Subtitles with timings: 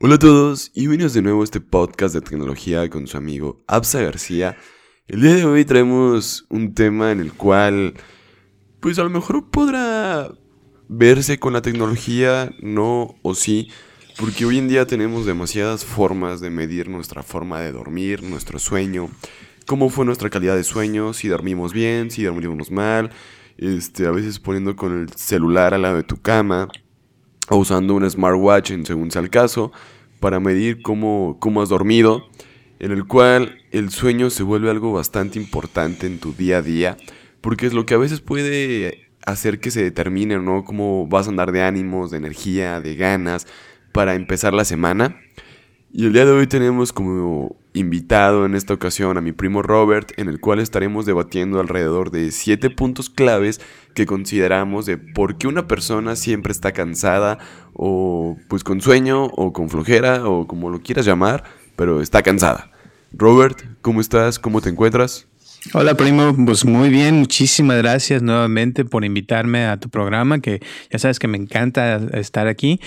[0.00, 3.64] Hola a todos y bienvenidos de nuevo a este podcast de tecnología con su amigo
[3.66, 4.56] Absa García.
[5.08, 7.94] El día de hoy traemos un tema en el cual,
[8.78, 10.30] pues a lo mejor podrá
[10.86, 13.72] verse con la tecnología, no o sí,
[14.16, 19.10] porque hoy en día tenemos demasiadas formas de medir nuestra forma de dormir, nuestro sueño,
[19.66, 23.10] cómo fue nuestra calidad de sueño, si dormimos bien, si dormimos mal,
[23.56, 26.68] este, a veces poniendo con el celular al lado de tu cama
[27.48, 29.72] o usando un smartwatch en según sea el caso
[30.20, 32.28] para medir cómo, cómo has dormido,
[32.80, 36.96] en el cual el sueño se vuelve algo bastante importante en tu día a día,
[37.40, 40.64] porque es lo que a veces puede hacer que se determine, ¿no?
[40.64, 43.46] Cómo vas a andar de ánimos, de energía, de ganas
[43.92, 45.20] para empezar la semana.
[45.90, 50.12] Y el día de hoy tenemos como invitado en esta ocasión a mi primo Robert,
[50.18, 53.60] en el cual estaremos debatiendo alrededor de siete puntos claves
[53.94, 57.38] que consideramos de por qué una persona siempre está cansada
[57.72, 62.70] o pues con sueño o con flojera o como lo quieras llamar, pero está cansada.
[63.12, 64.38] Robert, ¿cómo estás?
[64.38, 65.27] ¿Cómo te encuentras?
[65.74, 70.98] Hola primo, pues muy bien, muchísimas gracias nuevamente por invitarme a tu programa, que ya
[71.00, 72.80] sabes que me encanta estar aquí.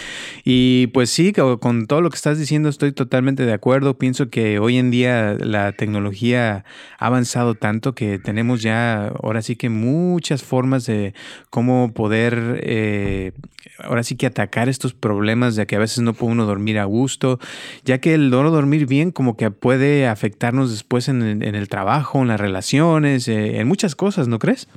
[0.46, 3.98] Y pues sí, con todo lo que estás diciendo estoy totalmente de acuerdo.
[3.98, 6.64] Pienso que hoy en día la tecnología
[6.98, 11.14] ha avanzado tanto que tenemos ya ahora sí que muchas formas de
[11.50, 13.34] cómo poder eh,
[13.80, 16.86] ahora sí que atacar estos problemas de que a veces no puede uno dormir a
[16.86, 17.40] gusto,
[17.84, 22.28] ya que el no dormir bien como que puede afectarnos después en el, trabajo, en
[22.28, 24.68] las relaciones, eh, en muchas cosas, ¿no crees?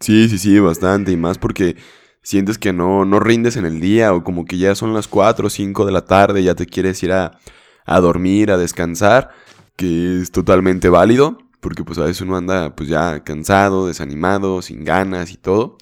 [0.00, 1.76] Sí, sí, sí, bastante, y más porque
[2.22, 5.46] sientes que no, no rindes en el día o como que ya son las 4
[5.46, 7.38] o 5 de la tarde, ya te quieres ir a,
[7.84, 9.30] a dormir, a descansar,
[9.76, 14.84] que es totalmente válido, porque pues a veces uno anda pues ya cansado, desanimado, sin
[14.84, 15.78] ganas y todo.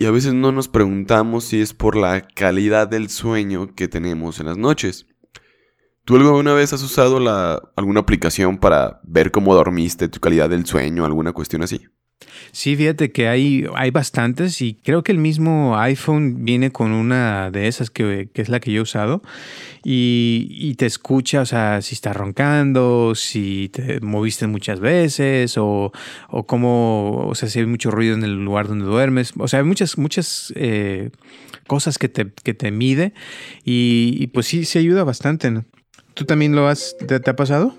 [0.00, 4.40] Y a veces no nos preguntamos si es por la calidad del sueño que tenemos
[4.40, 5.04] en las noches.
[6.06, 7.18] ¿Tú alguna vez has usado
[7.76, 11.82] alguna aplicación para ver cómo dormiste, tu calidad del sueño, alguna cuestión así?
[12.52, 17.50] Sí, fíjate que hay, hay bastantes y creo que el mismo iPhone viene con una
[17.50, 19.22] de esas que, es la que yo he usado
[19.84, 25.92] y, te escucha, o sea, si estás roncando, si te moviste muchas veces o,
[26.28, 29.32] o cómo, o sea, si hay mucho ruido en el lugar donde duermes.
[29.38, 31.10] O sea, hay muchas, muchas eh,
[31.66, 33.14] cosas que te, que te mide
[33.64, 35.64] y, pues sí, se ayuda bastante.
[36.14, 37.74] ¿Tú también lo has, te ha pasado?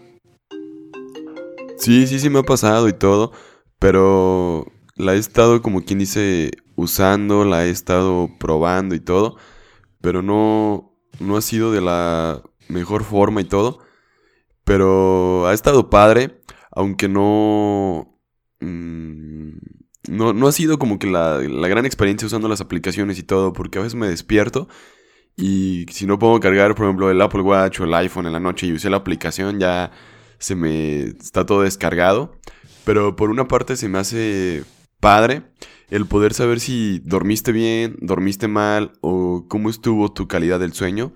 [1.77, 3.31] Sí, sí, sí me ha pasado y todo.
[3.81, 9.37] Pero la he estado, como quien dice, usando, la he estado probando y todo.
[10.01, 13.79] Pero no, no ha sido de la mejor forma y todo.
[14.65, 16.41] Pero ha estado padre,
[16.71, 18.19] aunque no...
[18.59, 19.57] Mm,
[20.09, 23.53] no, no, ha sido como que la, la, gran experiencia usando las aplicaciones y todo,
[23.53, 24.67] porque a veces me despierto
[25.37, 28.39] y si no puedo cargar, por ejemplo, el Apple Watch o el iPhone en la
[28.39, 29.91] noche y usé la aplicación, ya
[30.37, 32.37] se me está todo descargado.
[32.83, 34.63] Pero por una parte se me hace
[34.99, 35.43] padre
[35.91, 41.13] el poder saber si dormiste bien, dormiste mal o cómo estuvo tu calidad del sueño.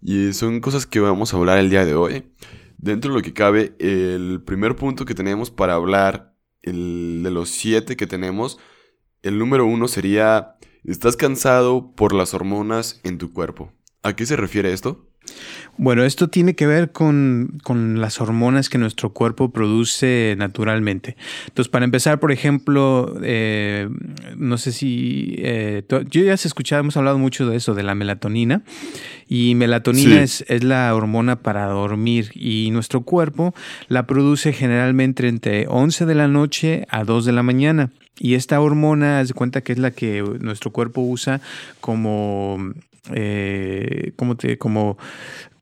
[0.00, 2.32] Y son cosas que vamos a hablar el día de hoy.
[2.78, 7.50] Dentro de lo que cabe, el primer punto que tenemos para hablar, el de los
[7.50, 8.58] siete que tenemos,
[9.22, 13.72] el número uno sería, estás cansado por las hormonas en tu cuerpo.
[14.02, 15.07] ¿A qué se refiere esto?
[15.76, 17.60] Bueno, esto tiene que ver con,
[18.00, 21.16] las hormonas que nuestro cuerpo produce naturalmente.
[21.46, 23.88] Entonces, para empezar, por ejemplo, eh,
[24.36, 27.94] no sé si eh, yo ya has escuchado, hemos hablado mucho de eso, de la
[27.94, 28.62] melatonina.
[29.28, 33.54] Y melatonina es, es, la hormona para dormir y nuestro cuerpo
[33.88, 37.90] la produce generalmente entre 11 de la noche a 2 de la mañana.
[38.18, 41.40] Y esta hormona, haz de cuenta que es la que nuestro cuerpo usa
[41.80, 42.72] como
[43.14, 44.98] eh, como, como,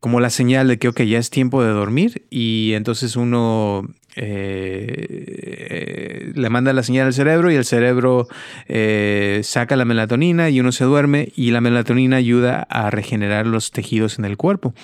[0.00, 3.86] como la señal de que, ya es tiempo de dormir y entonces uno
[4.16, 8.26] eh, le manda la señal al cerebro y el cerebro
[8.66, 13.70] eh, saca la melatonina y uno se duerme y la melatonina ayuda a regenerar los
[13.70, 14.74] tejidos en el cuerpo.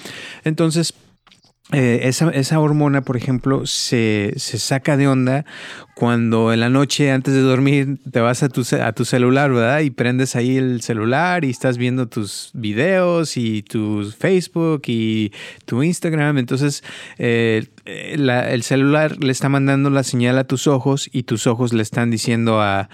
[0.45, 0.95] Entonces,
[1.73, 5.47] eh, esa, hormona, por ejemplo, se, saca de onda
[5.95, 9.81] cuando en la noche antes de dormir te vas a tu, a tu celular, ¿verdad?
[9.81, 15.33] Y prendes ahí el celular y estás viendo tus videos y tu Facebook y
[15.67, 16.39] tu Instagram.
[16.39, 16.83] Entonces,
[17.19, 21.83] eh, el celular le está mandando la señal a tus ojos y tus ojos le
[21.83, 22.89] están diciendo a,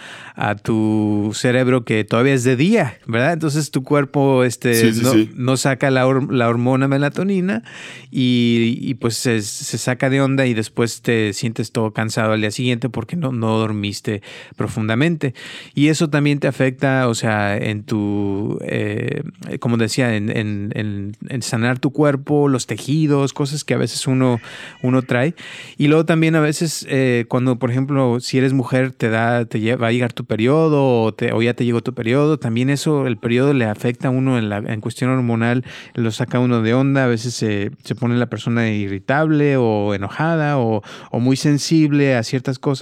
[0.62, 3.34] tu cerebro que todavía es de día, ¿verdad?
[3.34, 4.92] Entonces tu cuerpo este,
[5.34, 7.64] no, saca la, hormona melatonina
[8.10, 12.87] y, pues se, saca de onda y después te sientes todo cansado al día siguiente
[12.90, 14.22] porque no, no dormiste
[14.56, 15.34] profundamente.
[15.74, 19.22] Y eso también te afecta, o sea, en tu, eh,
[19.60, 24.40] como decía, en, en sanar tu cuerpo, los tejidos, cosas que a veces uno
[24.82, 25.34] uno trae.
[25.76, 29.76] Y luego también a veces eh, cuando, por ejemplo, si eres mujer te da, te
[29.76, 33.16] va a llegar tu periodo o, o, ya te llegó tu periodo, también eso, el
[33.16, 35.64] periodo le afecta a uno en, la, en cuestión hormonal,
[35.94, 40.58] lo saca uno de onda, a veces se, se pone la persona irritable o enojada
[40.58, 42.77] o, o muy sensible a ciertas cosas.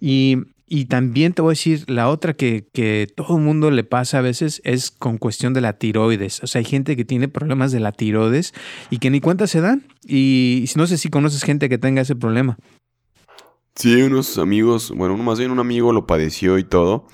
[0.00, 0.36] Y
[0.72, 4.18] y también te voy a decir, la otra que, que todo el mundo le pasa
[4.18, 6.44] a veces es con cuestión de la tiroides.
[6.44, 8.54] O sea, hay gente que tiene problemas de la tiroides
[8.88, 9.84] y que ni cuenta se dan.
[10.06, 12.56] Y no sé si conoces gente que tenga ese problema.
[13.74, 17.08] Sí, unos amigos, bueno, más bien un amigo lo padeció y todo.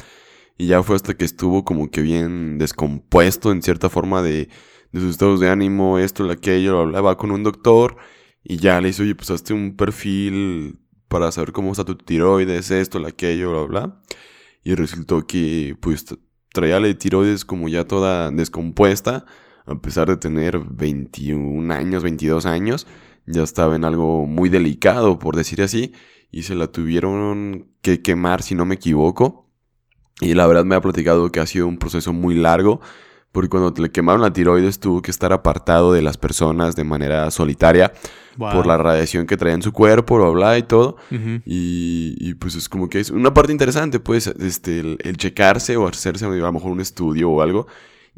[0.58, 4.50] Y ya fue hasta que estuvo como que bien descompuesto en cierta forma de,
[4.92, 7.96] de sus estados de ánimo, esto, aquello, hablaba con un doctor
[8.44, 12.70] y ya le hizo, oye, pues hazte un perfil para saber cómo está tu tiroides,
[12.70, 14.02] esto, aquello, bla, bla.
[14.64, 16.06] Y resultó que, pues,
[16.52, 19.26] traía la tiroides como ya toda descompuesta,
[19.66, 22.86] a pesar de tener 21 años, 22 años,
[23.26, 25.92] ya estaba en algo muy delicado, por decir así,
[26.30, 29.50] y se la tuvieron que quemar, si no me equivoco.
[30.20, 32.80] Y la verdad me ha platicado que ha sido un proceso muy largo,
[33.36, 37.30] porque cuando le quemaron la tiroides tuvo que estar apartado de las personas de manera
[37.30, 37.92] solitaria
[38.38, 40.96] por la radiación que traía en su cuerpo, bla, bla, y todo.
[41.44, 46.24] y, pues es como que es una parte interesante, pues, este, el, checarse o hacerse
[46.24, 47.66] a lo mejor un estudio o algo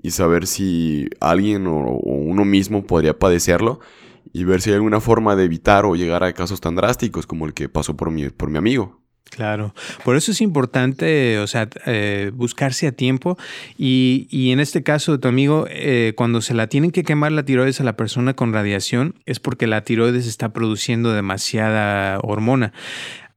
[0.01, 3.81] y saber si alguien o, uno mismo podría padecerlo
[4.33, 7.45] y ver si hay alguna forma de evitar o llegar a casos tan drásticos como
[7.45, 9.01] el que pasó por mi, por mi amigo.
[9.31, 9.75] Claro,
[10.05, 13.39] por eso es importante, o sea, eh, buscarse a tiempo
[13.77, 17.33] y, y, en este caso de tu amigo, eh, cuando se la tienen que quemar
[17.33, 22.73] la tiroides a la persona con radiación es porque la tiroides está produciendo demasiada hormona.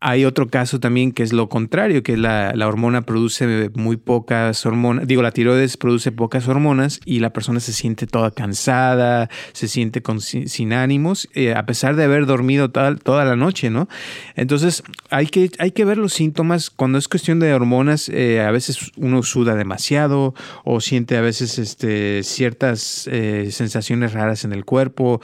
[0.03, 4.65] Hay otro caso también que es lo contrario, que la, la hormona produce muy pocas
[4.65, 9.67] hormonas, digo, la tiroides produce pocas hormonas y la persona se siente toda cansada, se
[9.67, 13.87] siente con, sin, ánimos, eh, a pesar de haber dormido toda, toda, la noche, ¿no?
[14.35, 14.81] Entonces
[15.11, 16.71] hay que, hay que ver los síntomas.
[16.71, 20.33] Cuando es cuestión de hormonas, eh, a veces uno suda demasiado
[20.63, 25.21] o siente a veces este, ciertas eh, sensaciones raras en el cuerpo.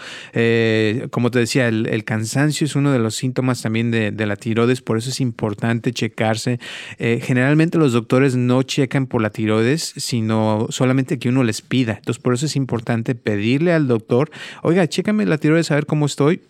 [1.09, 4.97] como te decía, el, cansancio es uno de los síntomas también de la tiroides por
[4.97, 6.59] eso es importante checarse.
[6.97, 11.93] Eh, generalmente los doctores no checan por la tiroides, sino solamente que uno les pida.
[11.93, 14.29] Entonces, por eso es importante pedirle al doctor,
[14.63, 16.41] oiga, chécame la tiroides a ver cómo estoy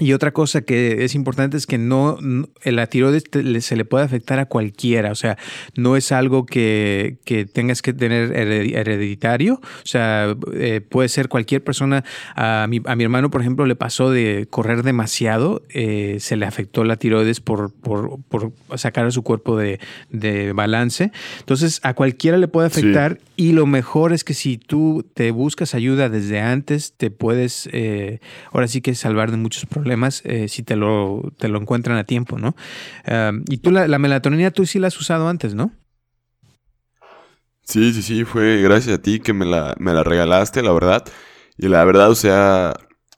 [0.00, 2.18] y otra cosa que es importante es que no,
[2.64, 3.24] la tiroides
[3.60, 5.36] se le puede afectar a cualquiera, o sea,
[5.76, 7.18] no es algo que,
[7.52, 12.02] tengas que tener hereditario, o sea, eh, puede ser cualquier persona.
[12.34, 16.46] A mi, a mi, hermano, por ejemplo, le pasó de correr demasiado, eh, se le
[16.46, 19.78] afectó la tiroides por, por, por sacar a su cuerpo de,
[20.54, 21.12] balance.
[21.40, 25.74] Entonces, a cualquiera le puede afectar y lo mejor es que si tú te buscas
[25.74, 28.20] ayuda desde antes, te puedes, eh,
[28.52, 31.98] ahora sí que salvar de muchos problemas problemas eh, si te lo, te lo encuentran
[31.98, 32.54] a tiempo, ¿no?
[33.48, 35.72] y tú la, melatonina tú sí la has usado antes, ¿no?
[37.62, 41.04] Sí, sí, sí, fue gracias a ti que me la, me la regalaste, la verdad.
[41.56, 42.74] Y la verdad, o sea,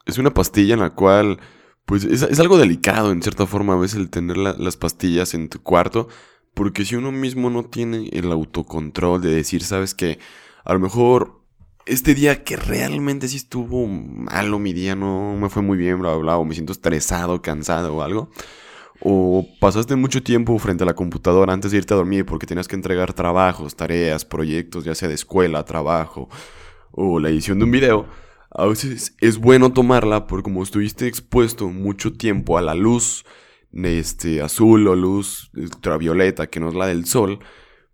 [0.06, 1.40] es una pastilla en la cual,
[1.84, 5.62] pues es, algo delicado en cierta forma a veces el tener las pastillas en tu
[5.62, 6.08] cuarto,
[6.54, 10.19] porque si uno mismo no tiene el autocontrol de decir, sabes que
[10.64, 11.42] a lo mejor
[11.87, 16.15] este día que realmente sí estuvo malo mi día, no me fue muy bien, bla,
[16.17, 18.31] bla, o me siento estresado, cansado o algo.
[19.01, 22.69] O pasaste mucho tiempo frente a la computadora antes de irte a dormir porque tenías
[22.69, 26.29] que entregar trabajos, tareas, proyectos, ya sea de escuela, trabajo
[26.93, 28.06] o la edición de un video.
[28.51, 33.24] A veces es bueno tomarla porque como estuviste expuesto mucho tiempo a la luz
[33.72, 37.41] este, azul o luz ultravioleta que no es la del sol,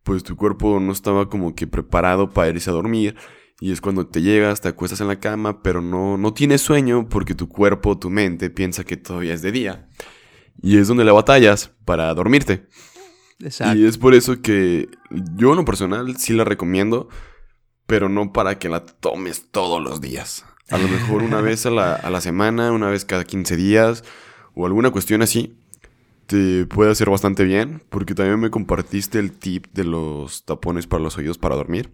[0.02, 3.16] pues tu cuerpo no estaba como que preparado para irse a dormir
[3.60, 7.08] y es cuando te llegas, te acuestas en la cama, pero no, no tienes sueño
[7.08, 9.88] porque tu cuerpo, tu mente piensa que todavía es de día.
[10.62, 12.66] Y es donde la batallas para dormirte.
[13.40, 13.78] Exacto.
[13.78, 14.88] Y es por eso que
[15.36, 17.08] yo en lo personal sí la recomiendo,
[17.86, 20.44] pero no para que la tomes todos los días.
[20.70, 24.04] A lo mejor una vez a la, a la semana, una vez cada 15 días
[24.54, 25.58] o alguna cuestión así,
[26.26, 31.02] te puede hacer bastante bien, porque también me compartiste el tip de los tapones para
[31.02, 31.90] los oídos para dormir.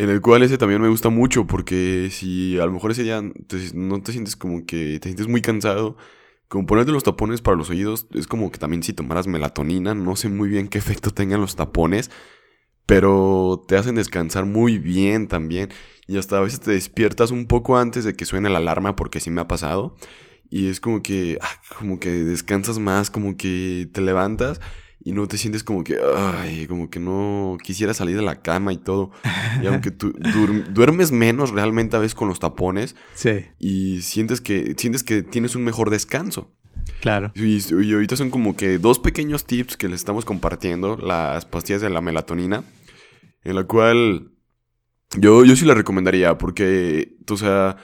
[0.00, 3.20] En el cual ese también me gusta mucho porque si a lo mejor ese día
[3.20, 5.98] no te sientes como que te sientes muy cansado,
[6.48, 10.16] como ponerte los tapones para los oídos es como que también si tomaras melatonina, no
[10.16, 12.10] sé muy bien qué efecto tengan los tapones,
[12.86, 15.68] pero te hacen descansar muy bien también.
[16.06, 19.20] Y hasta a veces te despiertas un poco antes de que suene la alarma porque
[19.20, 19.96] sí me ha pasado
[20.48, 24.62] y es como que ah, como que descansas más, como que te levantas
[25.02, 28.72] y no te sientes como que, ay, como que no quisiera salir de la cama
[28.72, 29.10] y todo.
[29.62, 30.12] Y aunque tú
[30.70, 32.96] duermes menos realmente a veces con los tapones.
[33.14, 33.46] Sí.
[33.58, 36.52] Y sientes que, sientes que tienes un mejor descanso.
[37.00, 37.32] Claro.
[37.34, 37.60] Y,
[37.92, 42.02] ahorita son como que dos pequeños tips que les estamos compartiendo, las pastillas de la
[42.02, 42.64] melatonina,
[43.42, 44.32] en la cual
[45.16, 47.76] yo, yo sí la recomendaría porque, o sea,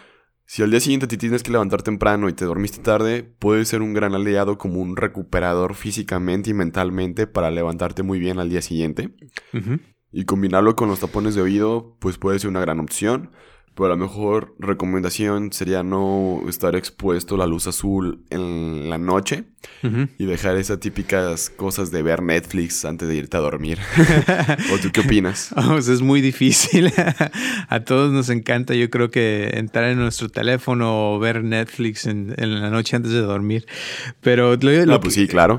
[0.47, 3.83] si al día siguiente te tienes que levantar temprano y te dormiste tarde, puede ser
[3.83, 8.63] un gran aliado como un recuperador físicamente y mentalmente para levantarte muy bien al día
[8.63, 9.15] siguiente.
[10.13, 13.33] Y combinarlo con los tapones de oído, pues puede ser una gran opción.
[13.77, 19.45] Pero la mejor recomendación sería no estar expuesto a la luz azul en la noche
[20.19, 23.79] y dejar esas típicas cosas de ver Netflix antes de irte a dormir.
[24.73, 25.53] ¿O tú qué opinas?
[25.79, 26.93] es muy difícil.
[27.69, 32.35] a todos nos encanta, yo creo que entrar en nuestro teléfono o ver Netflix en,
[32.37, 33.67] la noche antes de dormir.
[34.21, 35.59] Pero lo, ah, pues sí, claro.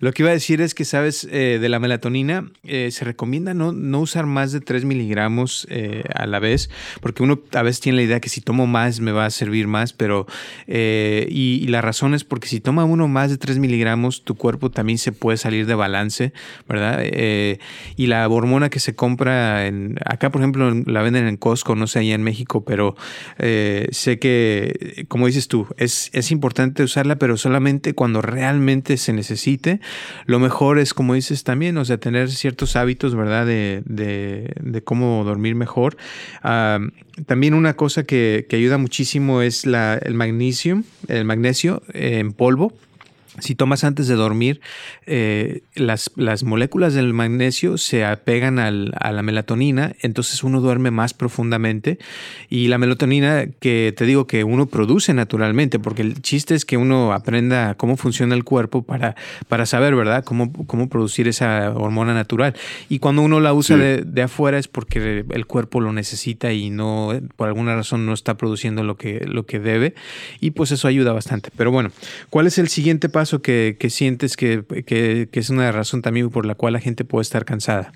[0.00, 3.54] lo que iba a decir es que, sabes, eh, de la melatonina eh, se recomienda
[3.54, 7.80] no, no, usar más de 3 miligramos eh, a la vez, porque uno a veces
[7.80, 10.26] tiene la idea que si tomo más me va a servir más, pero
[10.66, 14.70] y, y la razón es porque si toma uno más de 3 miligramos, tu cuerpo
[14.70, 16.32] también se puede salir de balance,
[16.68, 17.00] ¿verdad?
[17.02, 17.58] Eh,
[17.96, 21.86] y la hormona que se compra en, acá, por ejemplo, la venden en Costco, no
[21.86, 22.96] sé, allá en México, pero
[23.38, 29.12] eh, sé que, como dices tú, es, es importante usarla, pero solamente cuando realmente se
[29.12, 29.80] necesite.
[30.26, 33.46] Lo mejor es, como dices también, o sea, tener ciertos hábitos, ¿verdad?
[33.46, 35.96] De, de, cómo dormir mejor.
[37.26, 42.72] También una cosa que, que ayuda muchísimo es la, el magnesio, el magnesio en polvo
[43.38, 44.60] si tomas antes de dormir,
[45.06, 50.90] eh, las, las, moléculas del magnesio se apegan al, a la melatonina, entonces uno duerme
[50.90, 51.98] más profundamente.
[52.50, 56.76] Y la melatonina que te digo que uno produce naturalmente, porque el chiste es que
[56.76, 59.16] uno aprenda cómo funciona el cuerpo para,
[59.48, 62.54] para saber, ¿verdad?, cómo, cómo producir esa hormona natural.
[62.90, 66.68] Y cuando uno la usa de, de, afuera es porque el cuerpo lo necesita y
[66.68, 69.94] no, por alguna razón, no está produciendo lo que, lo que debe.
[70.40, 71.50] Y pues eso ayuda bastante.
[71.56, 71.90] Pero bueno,
[72.28, 73.21] ¿cuál es el siguiente paso?
[73.42, 77.92] Que, sientes que, es una razón también por la cual la gente puede estar cansada?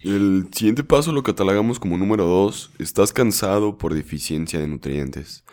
[0.00, 2.70] El siguiente paso lo catalogamos como número dos.
[2.78, 5.44] Estás cansado por deficiencia de nutrientes.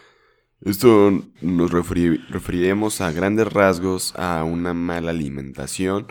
[0.62, 6.08] Esto nos referiremos a grandes rasgos a una mala alimentación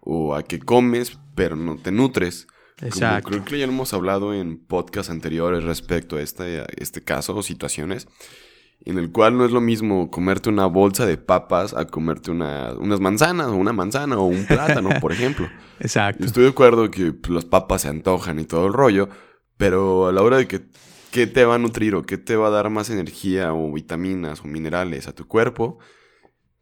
[0.00, 2.48] o a que comes pero no te nutres.
[2.80, 3.30] Exacto.
[3.30, 7.34] creo que ya lo hemos hablado en podcasts anteriores respecto a este, a este caso
[7.34, 8.06] o situaciones
[8.86, 13.00] en el cual no es lo mismo comerte una bolsa de papas a comerte unas
[13.00, 15.48] manzanas o una manzana o un plátano, por ejemplo.
[15.80, 16.24] Exacto.
[16.24, 19.08] Estoy de acuerdo que pues, las papas se antojan y todo el rollo,
[19.56, 20.66] pero a la hora de que
[21.10, 24.42] qué te va a nutrir o qué te va a dar más energía o vitaminas
[24.42, 25.78] o minerales a tu cuerpo,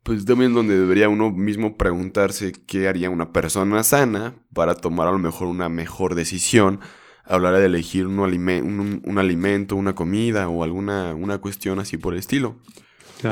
[0.03, 5.09] pues también es donde debería uno mismo preguntarse qué haría una persona sana para tomar
[5.09, 6.81] a lo mejor una mejor decisión
[7.27, 12.19] hablar de elegir un, un, alimento, una comida o alguna una cuestión así por el
[12.19, 12.57] estilo.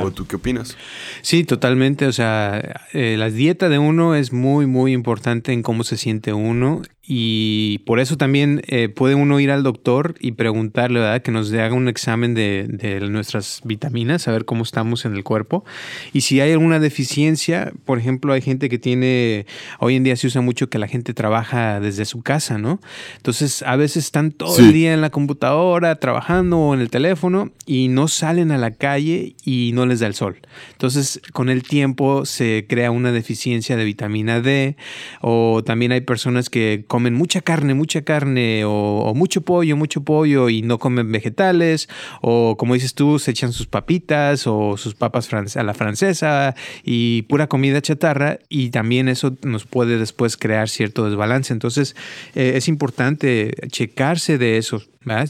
[0.01, 0.77] ¿O tú qué opinas?
[1.21, 2.07] Sí, totalmente.
[2.07, 6.33] O sea, eh, la dieta de uno es muy, muy importante en cómo se siente
[6.33, 11.21] uno y por eso también eh, puede uno ir al doctor y preguntarle, ¿verdad?
[11.21, 15.25] Que nos haga un examen de, de, nuestras vitaminas, a ver cómo estamos en el
[15.25, 15.65] cuerpo.
[16.13, 19.47] Y si hay alguna deficiencia, por ejemplo, hay gente que tiene,
[19.81, 22.81] hoy en día se usa mucho que la gente trabaja desde su casa, ¿no?
[23.17, 27.51] Entonces, a veces están todo el día en la computadora, trabajando o en el teléfono
[27.67, 30.39] y no salen a la calle y no les da el sol.
[30.71, 34.77] Entonces, con el tiempo se crea una deficiencia de vitamina D
[35.21, 40.51] o también hay personas que comen mucha carne, mucha carne, o, mucho pollo, mucho pollo
[40.51, 41.89] y no comen vegetales,
[42.21, 47.23] o como dices tú, se echan sus papitas o sus papas a la francesa y
[47.23, 51.55] pura comida chatarra, y también eso nos puede después crear cierto desbalance.
[51.55, 51.97] Entonces,
[52.35, 54.83] eh, es importante checarse de eso.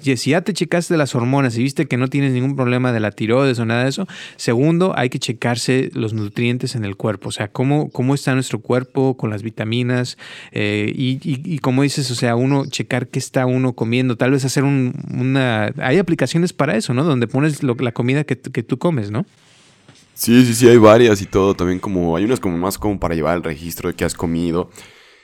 [0.05, 3.01] Y si ya te checaste las hormonas y viste que no tienes ningún problema de
[3.01, 7.31] la tiroides o nada de eso, segundo, hay que checarse los nutrientes en el cuerpo,
[7.31, 10.19] o sea, cómo, cómo está nuestro cuerpo con las vitaminas
[10.53, 14.65] eh, y, como dices, o sea, uno checar qué está uno comiendo, tal vez hacer
[14.65, 15.73] una...
[15.79, 17.05] Hay aplicaciones para eso, ¿no?
[17.05, 19.27] Donde pones la comida que, que tú comes, ¿no?
[20.15, 23.15] Sí, sí, sí, hay varias y todo, también como, hay unas como más como para
[23.15, 24.71] llevar el registro de qué has comido.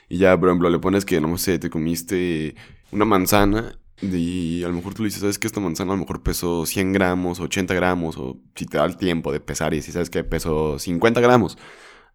[0.09, 2.55] Y ya, por ejemplo, le pones que, no sé, te comiste
[2.91, 6.01] una manzana y a lo mejor tú le dices, ¿sabes que esta manzana a lo
[6.01, 8.17] mejor pesó 100 gramos, 80 gramos?
[8.17, 11.57] O si te da el tiempo de pesar y si sabes que pesó 50 gramos.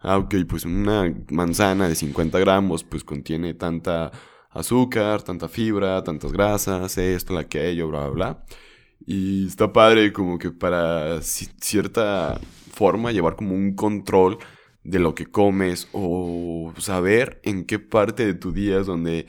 [0.06, 4.12] Ah, ok, pues una manzana de 50 gramos pues contiene tanta
[4.50, 8.44] azúcar, tanta fibra, tantas grasas, esto, aquello, bla, bla, bla.
[9.06, 12.38] Y está padre como que para cierta
[12.72, 14.38] forma llevar como un control
[14.82, 19.26] de lo que comes o saber en qué parte de tu día es donde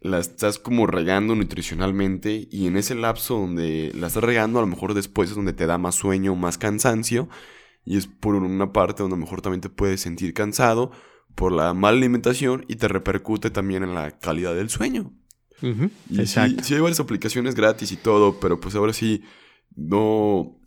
[0.00, 4.68] la estás como regando nutricionalmente y en ese lapso donde la estás regando a lo
[4.68, 7.28] mejor después es donde te da más sueño, más cansancio
[7.88, 10.90] y es por una parte donde a lo mejor también te puedes sentir cansado
[11.34, 15.10] por la mala alimentación y te repercute también en la calidad del sueño.
[16.14, 16.64] Exacto.
[16.64, 19.22] Sí, hay varias aplicaciones gratis y todo, pero pues ahora sí,
[19.74, 20.60] no,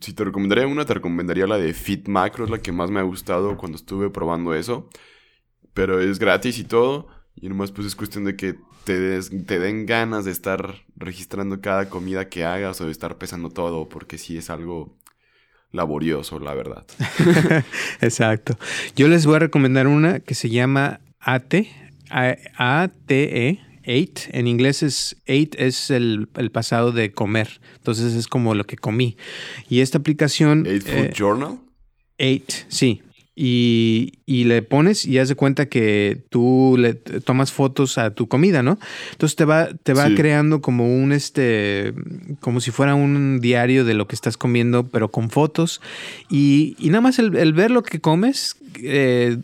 [0.00, 3.00] Si te recomendaría una, te recomendaría la de Fit Macro, es la que más me
[3.00, 4.88] ha gustado cuando estuve probando eso.
[5.74, 7.08] Pero es gratis y todo.
[7.34, 11.88] Y nomás pues es cuestión de que te, te den ganas de estar registrando cada
[11.88, 15.00] comida que hagas o de estar pesando todo, porque sí es algo
[15.72, 16.84] laborioso, la verdad.
[18.00, 18.58] Exacto.
[18.96, 21.68] Yo les voy a recomendar una que se llama ATE,
[22.10, 24.20] A-T-E, Eight.
[24.32, 27.60] En inglés es eight es el, pasado de comer.
[27.76, 29.16] Entonces es como lo que comí.
[29.68, 30.66] Y esta aplicación.
[30.66, 31.58] Eight Food eh, Journal.
[32.18, 33.02] Eight, sí.
[33.42, 38.28] Y, y, le pones y haz de cuenta que tú le tomas fotos a tu
[38.28, 38.78] comida, ¿no?
[39.12, 41.94] Entonces te va, te va creando como un este,
[42.40, 45.80] como si fuera un diario de lo que estás comiendo, pero con fotos.
[46.28, 49.38] Y, y nada más el, el, ver lo que comes eh,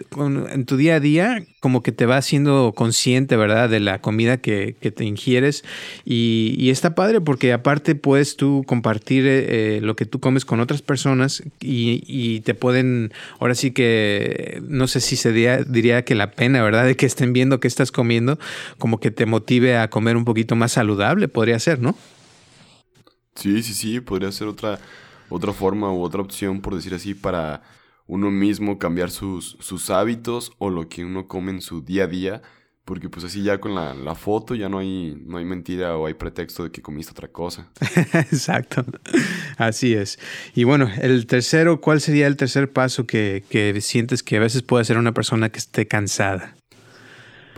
[0.52, 3.68] en tu día a día como que te va haciendo consciente, ¿verdad?
[3.68, 5.64] De la comida que, te ingieres
[6.04, 10.82] y, está padre porque aparte puedes tú compartir eh, lo que tú comes con otras
[10.82, 16.62] personas y, te pueden, ahora sí que, no sé si se diría, que la pena,
[16.62, 16.84] ¿verdad?
[16.84, 18.38] De que estén viendo qué estás comiendo,
[18.78, 21.96] como que te motive a comer un poquito más saludable, podría ser, ¿no?
[23.34, 24.78] Sí, sí, sí, podría ser otra,
[25.28, 27.62] otra forma u otra opción, por decir así, para
[28.06, 32.06] uno mismo cambiar sus, sus hábitos o lo que uno come en su día a
[32.06, 32.42] día.
[32.84, 36.06] Porque pues así ya con la, la, foto ya no hay, no hay mentira o
[36.06, 37.68] hay pretexto de que comiste otra cosa.
[38.14, 38.84] Exacto.
[39.58, 40.20] Así es.
[40.54, 44.62] Y bueno, el tercero, ¿cuál sería el tercer paso que, que sientes que a veces
[44.62, 46.55] puede ser una persona que esté cansada?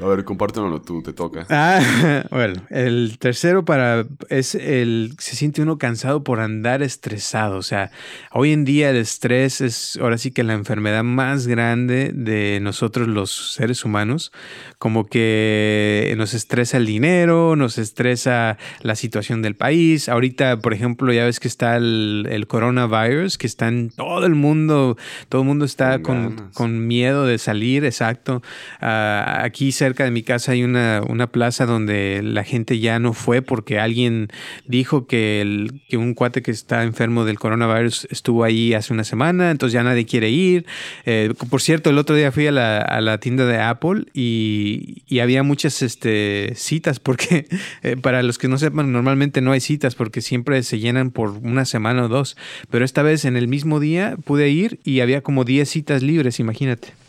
[0.02, 1.46] A ver, compártelo tú, te toca.
[1.60, 7.62] Ah, bueno, el tercero para es el se siente uno cansado por andar estresado, o
[7.62, 7.90] sea,
[8.32, 13.08] hoy en día el estrés es ahora sí que la enfermedad más grande de nosotros
[13.08, 14.32] los seres humanos,
[14.78, 20.08] como que nos estresa el dinero, nos estresa la situación del país.
[20.08, 24.96] Ahorita, por ejemplo, ya ves que está el, coronavirus, que está en todo el mundo,
[25.28, 28.42] todo el mundo está con, con, miedo de salir, exacto.
[28.80, 32.98] Ah, aquí se cerca de mi casa hay una, una, plaza donde la gente ya
[32.98, 34.29] no fue porque alguien
[34.66, 39.05] dijo que, el, que un cuate que está enfermo del coronavirus estuvo ahí hace una
[39.05, 40.66] semana, entonces ya nadie quiere ir.
[41.07, 45.03] Eh, por cierto, el otro día fui a la, a la tienda de Apple y,
[45.07, 47.46] y, había muchas este, citas porque
[47.83, 51.31] eh, para los que no sepan, normalmente no hay citas porque siempre se llenan por
[51.31, 52.37] una semana o dos,
[52.70, 56.40] pero esta vez en el mismo día pude ir y había como 10 citas libres,
[56.40, 57.08] imagínate.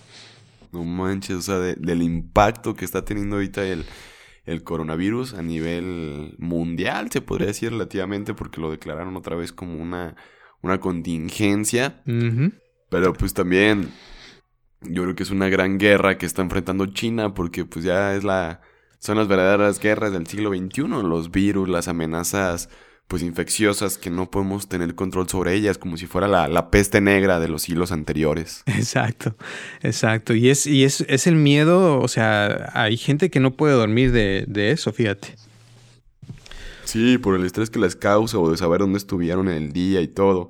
[0.71, 3.86] No manches, o sea, del impacto que está teniendo ahorita el,
[4.63, 10.15] coronavirus a nivel mundial, se podría decir relativamente, porque lo declararon otra vez como una,
[10.62, 12.01] una contingencia.
[12.89, 13.91] Pero pues también
[14.82, 18.23] yo creo que es una gran guerra que está enfrentando China, porque pues ya es
[18.23, 18.62] la...
[18.97, 22.69] Son las verdaderas guerras del siglo XXI, los virus, las amenazas
[23.10, 27.39] pues infecciosas que no podemos tener control sobre ellas, como si fuera la, peste negra
[27.39, 28.62] de los siglos anteriores.
[28.67, 29.36] Exacto,
[29.82, 30.36] exacto.
[30.36, 34.12] Y es, y es, es el miedo, o sea, hay gente que no puede dormir
[34.12, 35.36] de, de eso, fíjate.
[36.89, 40.02] Sí, por el estrés que les causa o de saber dónde estuvieron en el día
[40.02, 40.50] y todo.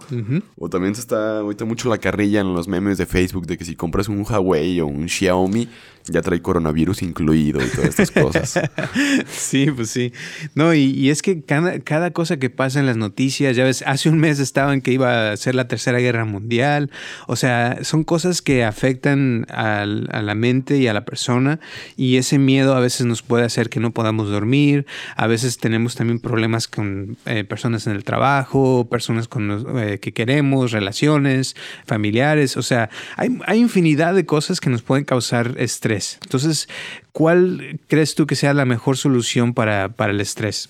[0.58, 3.66] O también se está ahorita mucho la carrilla en los memes de Facebook de que
[3.66, 5.68] si compras un Huawei o un Xiaomi,
[6.12, 8.60] ya trae coronavirus incluido y todas estas cosas.
[9.28, 10.14] sí, pues sí.
[10.56, 14.10] No, y, es que cada, cada, cosa que pasa en las noticias, ya ves, hace
[14.10, 16.92] un mes estaban que iba a ser la tercera guerra mundial.
[17.28, 21.60] O sea, son cosas que afectan a la mente y a la persona.
[21.96, 24.86] Y ese miedo a veces nos puede hacer que no podamos dormir.
[25.16, 30.14] A veces tenemos también problemas con eh, personas en el trabajo, personas con eh, que
[30.14, 32.58] queremos, relaciones, familiares.
[32.58, 36.68] O sea, hay, hay infinidad de cosas que nos pueden causar estrés entonces,
[37.12, 40.70] ¿cuál crees tú que sea la mejor solución para, el estrés?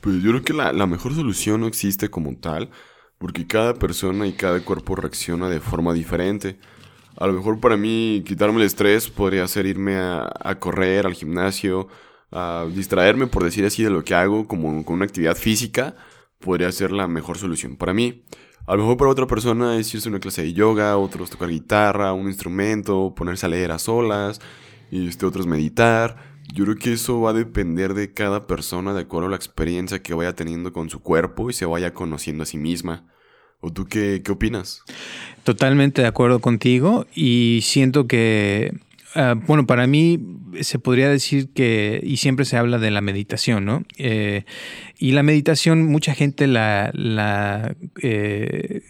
[0.00, 2.70] Pues yo creo que la, mejor solución no existe como tal,
[3.18, 6.56] porque cada persona y cada cuerpo reacciona de forma diferente.
[7.16, 11.88] A lo mejor para mí quitarme el estrés podría ser irme a, correr al gimnasio,
[12.30, 15.96] a distraerme, por decir así, de lo que hago, como con una actividad física,
[16.38, 18.22] podría ser la mejor solución para mí.
[18.68, 21.48] A lo mejor para otra persona es irse a una clase de yoga, otros tocar
[21.48, 24.42] guitarra, un instrumento, ponerse a leer a solas,
[24.90, 26.18] y este, otros meditar.
[26.52, 30.02] Yo creo que eso va a depender de cada persona de acuerdo a la experiencia
[30.02, 33.06] que vaya teniendo con su cuerpo y se vaya conociendo a sí misma.
[33.60, 34.82] ¿O tú qué, qué opinas?
[35.44, 38.74] Totalmente de acuerdo contigo y siento que
[39.14, 40.18] Ah, bueno, para mí
[40.60, 43.84] se podría decir que, y siempre se habla de la meditación, ¿no?
[43.96, 44.44] Eh,
[44.98, 48.82] y la meditación, mucha gente la, la eh,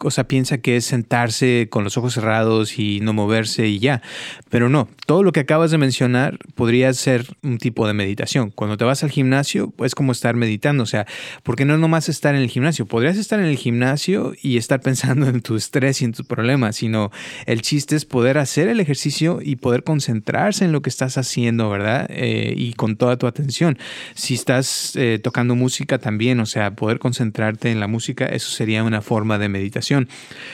[0.00, 4.02] o sea, piensa que es sentarse con los ojos cerrados y no moverse y ya.
[4.48, 8.50] Pero no, todo lo que acabas de mencionar podría ser un tipo de meditación.
[8.50, 10.84] Cuando te vas al gimnasio, es como estar meditando.
[10.84, 11.06] O sea,
[11.42, 12.86] porque no es nomás estar en el gimnasio.
[12.86, 16.76] Podrías estar en el gimnasio y estar pensando en tu estrés y en tus problemas,
[16.76, 17.10] sino
[17.46, 21.68] el chiste es poder hacer el ejercicio y poder concentrarse en lo que estás haciendo,
[21.68, 22.06] ¿verdad?
[22.10, 23.76] Eh, y con toda tu atención.
[24.14, 28.84] Si estás eh, tocando música también, o sea, poder concentrarte en la música, eso sería
[28.84, 30.08] una forma de meditación meditación.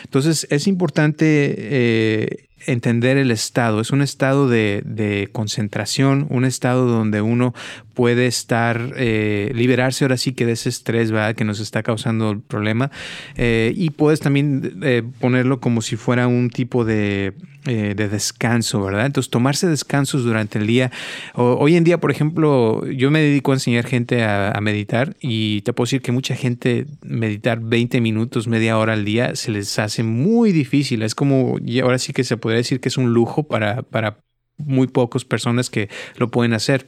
[0.04, 3.80] Entonces es importante eh, entender el estado.
[3.80, 7.54] Es un estado de, concentración, un estado donde uno
[7.94, 12.40] puede estar, eh, liberarse ahora sí que de ese estrés que nos está causando el
[12.40, 12.90] problema.
[13.36, 14.80] Eh, y puedes también
[15.18, 17.32] ponerlo como si fuera un tipo de,
[17.64, 19.06] descanso, ¿verdad?
[19.06, 20.90] Entonces, tomarse descansos durante el día.
[21.34, 25.72] hoy en día, por ejemplo, yo me dedico a enseñar gente a, meditar y te
[25.72, 30.02] puedo decir que mucha gente meditar 20 minutos, media hora al día se les hace
[30.02, 31.02] muy difícil.
[31.02, 34.18] Es como, y ahora sí que se podría decir que es un lujo para, para
[34.58, 36.86] muy pocas personas que lo pueden hacer.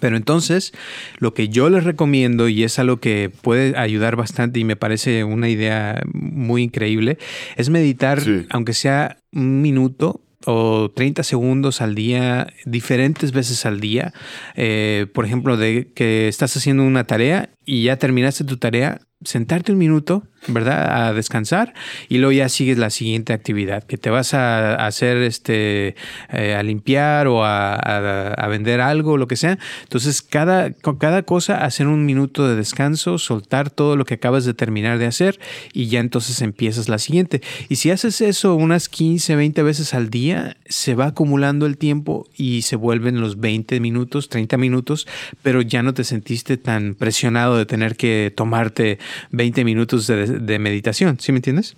[0.00, 0.72] Pero entonces,
[1.18, 5.24] lo que yo les recomiendo, y es algo que puede ayudar bastante y me parece
[5.24, 7.18] una idea muy increíble,
[7.56, 8.20] es meditar,
[8.50, 14.12] aunque sea un minuto o 30 segundos al día, diferentes veces al día.
[14.54, 19.72] Eh, por ejemplo, de que estás haciendo una tarea y ya terminaste tu tarea, sentarte
[19.72, 21.06] un minuto, ¿verdad?
[21.06, 21.74] A descansar
[22.08, 25.96] y luego ya sigues la siguiente actividad, que te vas a, hacer este,
[26.30, 29.58] eh, a limpiar o a, vender algo, lo que sea.
[29.82, 34.44] Entonces, cada, con cada cosa, hacer un minuto de descanso, soltar todo lo que acabas
[34.44, 35.40] de terminar de hacer
[35.72, 37.42] y ya entonces empiezas la siguiente.
[37.68, 42.28] Y si haces eso unas 15, 20 veces al día, se va acumulando el tiempo
[42.36, 45.08] y se vuelven los 20 minutos, 30 minutos,
[45.42, 48.98] pero ya no te sentiste tan presionado de tener que tomarte
[49.30, 51.76] 20 minutos de, meditación, ¿sí me entiendes?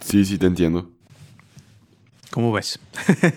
[0.00, 0.90] Sí, sí, te entiendo.
[2.30, 2.78] ¿Cómo ves?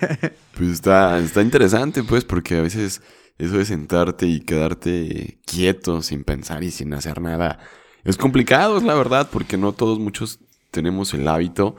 [0.57, 3.01] pues está, está interesante, pues, porque a veces
[3.37, 7.59] eso de sentarte y quedarte quieto sin pensar y sin hacer nada
[8.03, 10.39] es complicado, es la verdad, porque no todos muchos
[10.71, 11.75] tenemos el hábito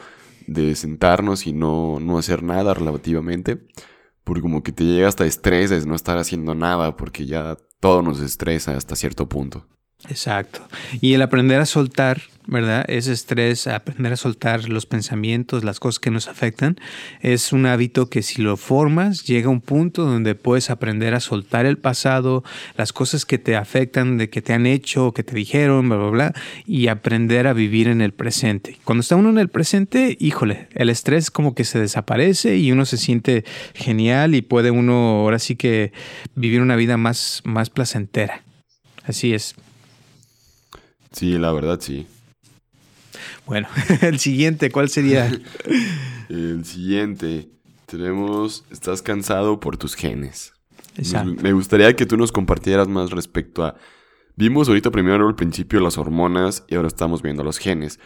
[0.47, 3.59] de sentarnos y no, no hacer nada relativamente,
[4.25, 8.21] porque como que te llega hasta estrés no estar haciendo nada, porque ya todo nos
[8.21, 9.67] estresa hasta cierto punto.
[10.09, 10.61] Exacto.
[11.01, 12.85] Y el aprender a soltar, ¿verdad?
[12.89, 16.77] Ese estrés, aprender a soltar los pensamientos, las cosas que nos afectan,
[17.21, 21.21] es un hábito que si lo formas, llega a un punto donde puedes aprender a
[21.21, 22.43] soltar el pasado,
[22.77, 26.11] las cosas que te afectan, de que te han hecho, que te dijeron, bla, bla,
[26.11, 26.35] bla,
[26.67, 28.79] y aprender a vivir en el presente.
[28.83, 32.85] Cuando está uno en el presente, híjole, el estrés como que se desaparece y uno
[32.85, 35.93] se siente genial y puede uno ahora sí que
[36.35, 38.43] vivir una vida más, más placentera.
[39.05, 39.55] Así es.
[41.13, 42.07] Sí, la verdad sí.
[43.51, 43.67] Bueno,
[44.03, 45.29] el siguiente, ¿cuál sería?
[46.29, 47.49] el siguiente,
[47.87, 50.53] tenemos, estás cansado por tus genes.
[50.97, 51.43] Exacto.
[51.43, 53.75] Me gustaría que tú nos compartieras más respecto a...
[54.37, 57.99] Vimos ahorita primero al principio las hormonas y ahora estamos viendo los genes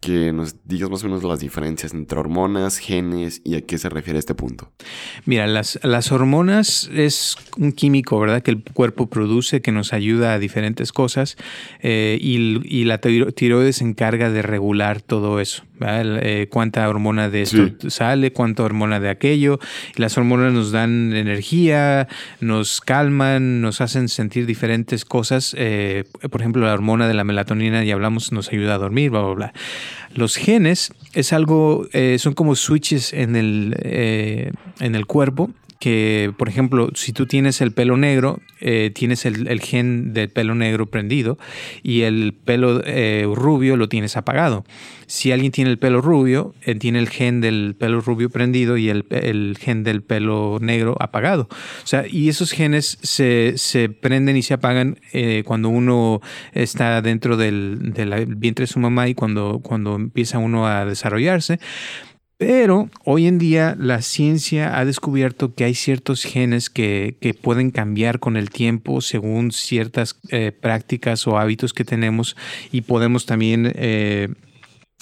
[0.00, 3.88] que nos digas más o menos las diferencias entre hormonas, genes y a qué se
[3.88, 4.72] refiere este punto.
[5.26, 8.42] Mira, las, las hormonas es un químico, ¿verdad?
[8.42, 11.36] Que el cuerpo produce que nos ayuda a diferentes cosas
[11.80, 15.64] eh, y, la tiroides se encarga de regular todo eso.
[15.82, 19.58] Eh, cuánta hormona de esto sale, cuánta hormona de aquello.
[19.96, 22.08] Las hormonas nos dan energía,
[22.40, 25.54] nos calman, nos hacen sentir diferentes cosas.
[25.58, 29.22] Eh, por ejemplo, la hormona de la melatonina, ya hablamos, nos ayuda a dormir, bla,
[29.22, 29.52] bla, bla.
[30.14, 33.76] Los genes es algo, eh, son como switches en el,
[34.80, 39.60] en el cuerpo que, por ejemplo, si tú tienes el pelo negro, eh, tienes el,
[39.60, 41.38] gen del pelo negro prendido
[41.82, 44.66] y el pelo eh, rubio lo tienes apagado.
[45.06, 48.90] Si alguien tiene el pelo rubio, eh, tiene el gen del pelo rubio prendido y
[48.90, 51.48] el, gen del pelo negro apagado.
[51.50, 54.98] O sea, y esos genes se, prenden y se apagan
[55.46, 56.20] cuando uno
[56.52, 57.94] está dentro del,
[58.36, 61.58] vientre de su mamá y cuando, cuando empieza uno a desarrollarse.
[62.40, 68.18] Pero hoy en día la ciencia ha descubierto que hay ciertos genes que, pueden cambiar
[68.18, 72.36] con el tiempo según ciertas eh, prácticas o hábitos que tenemos
[72.72, 73.70] y podemos también...
[73.76, 74.28] Eh,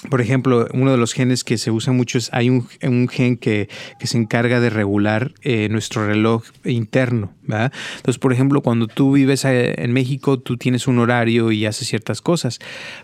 [0.09, 3.67] por ejemplo, uno de los genes que se usa mucho es, hay un, gen que,
[4.01, 7.73] se encarga de regular eh, nuestro reloj interno, ¿verdad?
[7.97, 12.21] Entonces, por ejemplo, cuando tú vives en México, tú tienes un horario y haces ciertas
[12.21, 12.59] cosas,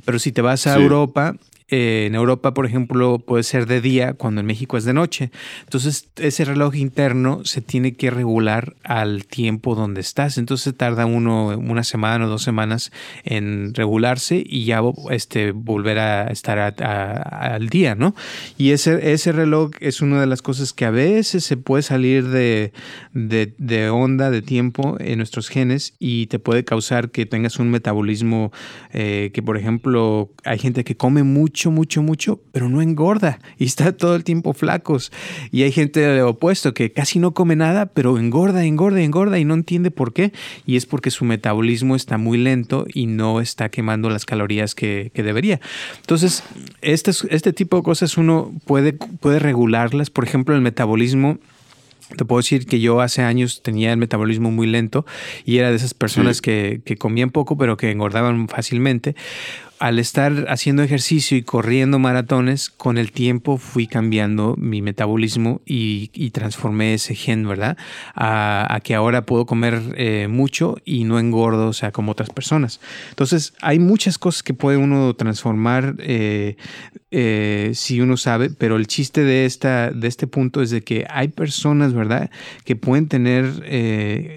[0.06, 1.36] pero si te vas a Europa,
[1.68, 5.32] eh, en Europa, por ejemplo, puede ser de día cuando en México es de noche.
[5.64, 10.38] Entonces, ese reloj interno se tiene que regular al tiempo donde estás.
[10.38, 12.92] Entonces, tarda uno una semana o dos semanas
[13.24, 18.14] en regularse y ya este, volver a estar al día, ¿no?
[18.60, 22.28] Y ese, ese reloj es una de las cosas que a veces se puede salir
[22.28, 22.74] de,
[23.14, 28.52] de, onda, de tiempo en nuestros genes y te puede causar que tengas un metabolismo
[28.94, 33.40] eh, que, por ejemplo, hay gente que come mucho mucho, mucho, mucho, pero no engorda
[33.58, 35.12] y está todo el tiempo flacos.
[35.52, 39.46] Y hay gente de opuesto que casi no come nada, pero engorda, engorda, engorda y
[39.46, 40.34] no entiende por qué.
[40.66, 45.12] Y es porque su metabolismo está muy lento y no está quemando las calorías que,
[45.16, 45.62] debería.
[46.02, 46.44] Entonces,
[46.82, 50.10] este, este tipo de cosas uno puede, puede regularlas.
[50.10, 51.40] Por ejemplo, el metabolismo
[52.16, 55.06] te puedo decir que yo hace años tenía el metabolismo muy lento
[55.44, 59.16] y era de esas personas que, que, comían poco pero que engordaban fácilmente
[59.80, 66.10] al estar haciendo ejercicio y corriendo maratones, con el tiempo fui cambiando mi metabolismo y,
[66.32, 67.78] transformé ese gen, ¿verdad?
[68.16, 72.80] A, que ahora puedo comer eh, mucho y no engordo, o sea, como otras personas.
[73.10, 76.58] Entonces, hay muchas cosas que puede uno transformar eh,
[77.18, 81.06] eh, si uno sabe, pero el chiste de, esta, de este punto es de que
[81.10, 82.30] hay personas, ¿verdad?,
[82.66, 83.46] que pueden tener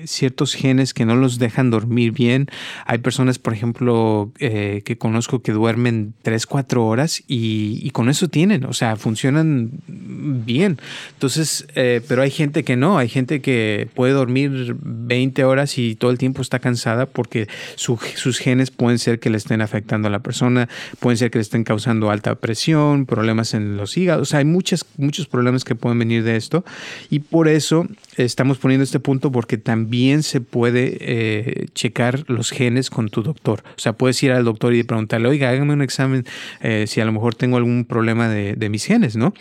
[0.07, 2.47] ciertos genes que no los dejan dormir bien.
[2.87, 8.65] Hay personas, por ejemplo, que conozco que duermen 3, 4 horas y, con eso tienen,
[8.65, 10.79] o sea, funcionan bien.
[11.15, 15.97] Entonces, eh, pero hay gente que no, hay gente que puede dormir 20 horas y
[15.97, 20.11] todo el tiempo está cansada porque sus genes pueden ser que le estén afectando a
[20.11, 20.69] la persona,
[21.01, 22.68] pueden ser que le estén causando alta presión,
[23.07, 26.65] problemas en los hígados, o sea, hay muchas, muchos problemas que pueden venir de esto
[27.11, 32.91] y por eso estamos poniendo este punto porque también se puede eh, checar los genes
[32.91, 33.63] con tu doctor.
[33.77, 36.25] O sea, puedes ir al doctor y preguntarle, oiga, hágame un examen
[36.61, 39.33] eh, si a lo mejor tengo algún problema de, mis genes, ¿no?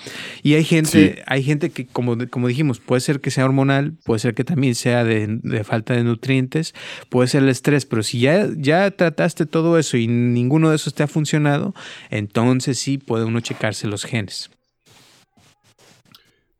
[0.41, 4.19] Y hay gente, hay gente que, como, como dijimos, puede ser que sea hormonal, puede
[4.19, 6.73] ser que también sea de, falta de nutrientes,
[7.09, 10.93] puede ser el estrés, pero si ya, ya trataste todo eso y ninguno de esos
[10.93, 11.75] te ha funcionado,
[12.09, 14.49] entonces sí puede uno checarse los genes.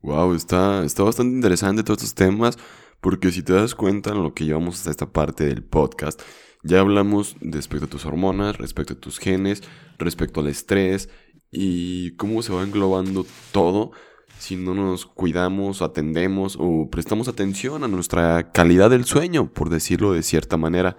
[0.02, 2.58] Wow, está, está bastante interesante todos estos temas,
[3.00, 6.20] porque si te das cuenta en lo que llevamos hasta esta parte del podcast,
[6.62, 9.62] ya hablamos respecto a tus hormonas, respecto a tus genes,
[9.98, 11.08] respecto al estrés
[11.50, 13.92] y cómo se va englobando todo
[14.38, 20.12] si no nos cuidamos, atendemos o prestamos atención a nuestra calidad del sueño, por decirlo
[20.12, 20.96] de cierta manera.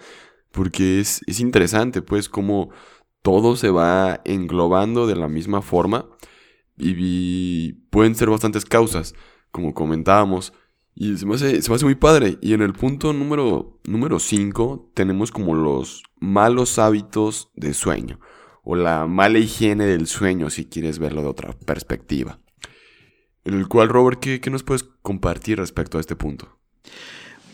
[0.52, 2.72] Porque es, es interesante, pues, cómo
[3.22, 6.06] todo se va englobando de la misma forma
[6.80, 9.14] y, pueden ser bastantes causas,
[9.52, 10.54] como comentábamos.
[10.96, 12.38] Y se me, hace, se hace muy padre.
[12.42, 18.20] Y en el punto número 5 tenemos como los malos hábitos de sueño.
[18.64, 22.40] O la mala higiene del sueño, si quieres verlo de otra perspectiva.
[23.44, 26.60] En el cual, Robert, ¿qué, qué nos puedes compartir respecto a este punto?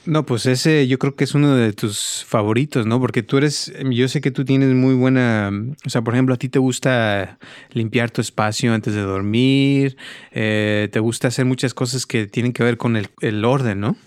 [0.06, 3.00] No, pues ese yo creo que es uno de tus favoritos, ¿no?
[3.00, 5.52] Porque tú eres, yo sé que tú tienes muy buena,
[5.86, 7.40] o sea, por ejemplo, a ti te gusta
[7.72, 9.98] limpiar tu espacio antes de dormir,
[10.32, 13.98] eh, te gusta hacer muchas cosas que tienen que ver con el, orden, ¿no?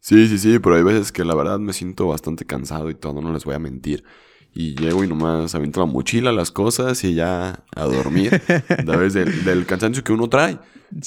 [0.00, 3.22] Sí, sí, sí, pero hay veces que la verdad me siento bastante cansado y todo,
[3.22, 4.04] no les voy a mentir.
[4.52, 8.42] Y llego y nomás aviento la mochila, las cosas y ya a dormir.
[8.88, 10.58] a vez del, del cansancio que uno trae.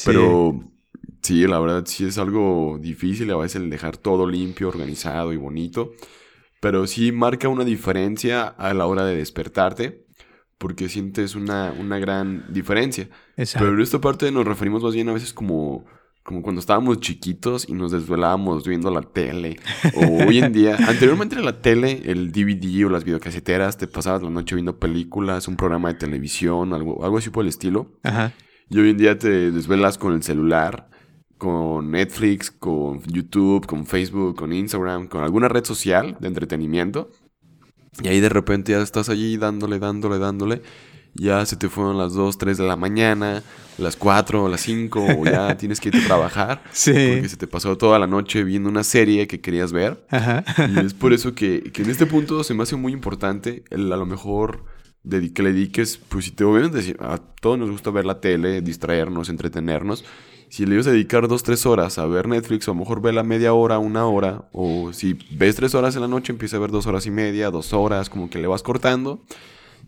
[0.05, 0.72] Pero
[1.23, 5.37] Sí, la verdad sí es algo difícil a veces el dejar todo limpio, organizado y
[5.37, 5.93] bonito.
[6.59, 10.03] Pero sí marca una diferencia a la hora de despertarte.
[10.57, 13.09] Porque sientes una, una gran diferencia.
[13.35, 13.65] Exacto.
[13.65, 15.85] Pero en esta parte nos referimos más bien a veces como,
[16.23, 19.57] como cuando estábamos chiquitos y nos desvelábamos viendo la tele.
[19.95, 24.29] O hoy en día, anteriormente la tele, el DVD o las videocaseteras, te pasabas la
[24.29, 27.91] noche viendo películas, un programa de televisión, algo, algo así por el estilo.
[28.03, 28.33] Ajá.
[28.69, 30.92] Y hoy en día te desvelas con el celular
[31.43, 37.11] con Netflix, con YouTube, con Facebook, con Instagram, con alguna red social de entretenimiento.
[38.01, 40.61] Y ahí de repente ya estás allí dándole, dándole, dándole.
[41.15, 43.43] Ya se te fueron las 2, 3 de la mañana,
[43.77, 46.63] las 4, las 5, o ya tienes que irte a trabajar.
[46.71, 46.91] Sí.
[46.93, 50.07] Porque se te pasó toda la noche viendo una serie que querías ver.
[50.09, 50.45] Ajá.
[50.73, 53.91] Y es por eso que, que en este punto se me hace muy importante el
[53.91, 54.63] a lo mejor
[55.09, 59.27] que le dediques, pues si te obviamente a todos nos gusta ver la tele, distraernos,
[59.27, 60.05] entretenernos.
[60.53, 63.01] Si le ibas a dedicar dos, tres horas a ver Netflix, o a lo mejor
[63.01, 66.57] ve la media hora, una hora, o si ves tres horas en la noche, empieza
[66.57, 69.23] a ver dos horas y media, dos horas, como que le vas cortando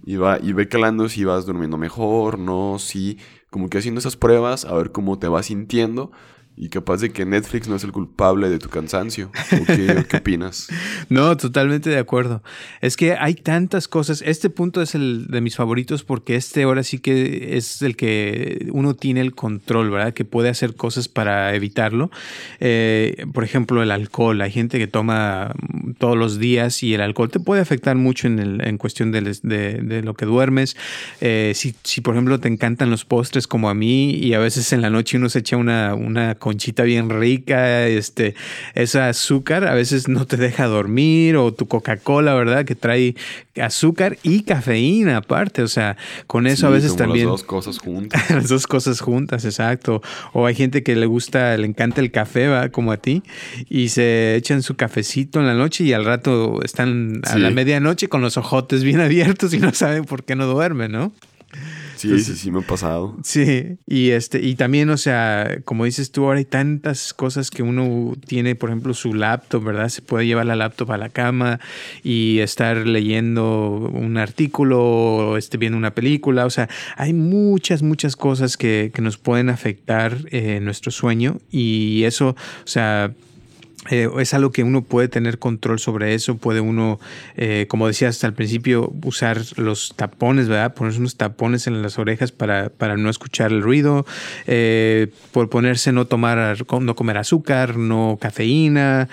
[0.03, 3.19] y, va, y ve calando si vas durmiendo mejor, no, si,
[3.51, 6.11] como que haciendo esas pruebas, a ver cómo te vas sintiendo
[6.57, 9.29] y capaz de que Netflix no es el culpable de tu cansancio.
[9.67, 10.67] qué, opinas?
[11.09, 12.41] No, totalmente de acuerdo.
[12.81, 14.23] Es que hay tantas cosas.
[14.25, 18.69] Este punto es el de mis favoritos porque este ahora sí que es el que
[18.71, 20.13] uno tiene el control, ¿verdad?
[20.13, 22.09] Que puede hacer cosas para evitarlo.
[22.59, 24.41] Eh, por ejemplo, el alcohol.
[24.41, 25.53] Hay gente que toma
[25.97, 30.13] todos los días y el alcohol te puede afectar mucho en, el, cuestión de, lo
[30.13, 30.77] que duermes.
[31.21, 34.71] Eh, si, si, por ejemplo, te encantan los postres como a mí y a veces
[34.73, 38.35] en la noche uno se echa una, una conchita bien rica, este,
[38.75, 42.65] esa azúcar a veces no te deja dormir o tu Coca-Cola, ¿verdad?
[42.65, 43.15] Que trae
[43.59, 47.25] azúcar y cafeína aparte, o sea, con eso a veces también...
[47.25, 48.29] Las dos cosas juntas.
[48.29, 50.03] las dos cosas juntas, exacto.
[50.33, 52.69] O hay gente que le gusta, le encanta el café, ¿va?
[52.69, 53.23] Como a ti,
[53.67, 58.07] y se echan su cafecito en la noche y al rato están a la medianoche
[58.07, 61.11] con los ojotes bien abiertos y no saben por qué no duermen, ¿no?
[61.95, 63.17] Sí, sí, sí, me ha pasado.
[63.23, 67.63] Sí, y este, y también, o sea, como dices tú, ahora hay tantas cosas que
[67.63, 69.89] uno tiene, por ejemplo, su laptop, ¿verdad?
[69.89, 71.59] Se puede llevar la laptop a la cama
[72.03, 76.45] y estar leyendo un artículo o esté viendo una película.
[76.45, 82.03] O sea, hay muchas, muchas cosas que, que nos pueden afectar eh, nuestro sueño y
[82.03, 83.13] eso, o sea,
[83.89, 86.99] eh, es algo que uno puede tener control sobre eso, puede uno,
[87.37, 90.73] eh, como decías al principio, usar los tapones, ¿verdad?
[90.73, 94.05] Ponerse unos tapones en las orejas para, para no escuchar el ruido,
[94.47, 99.07] eh, por ponerse no tomar, no comer azúcar, no cafeína,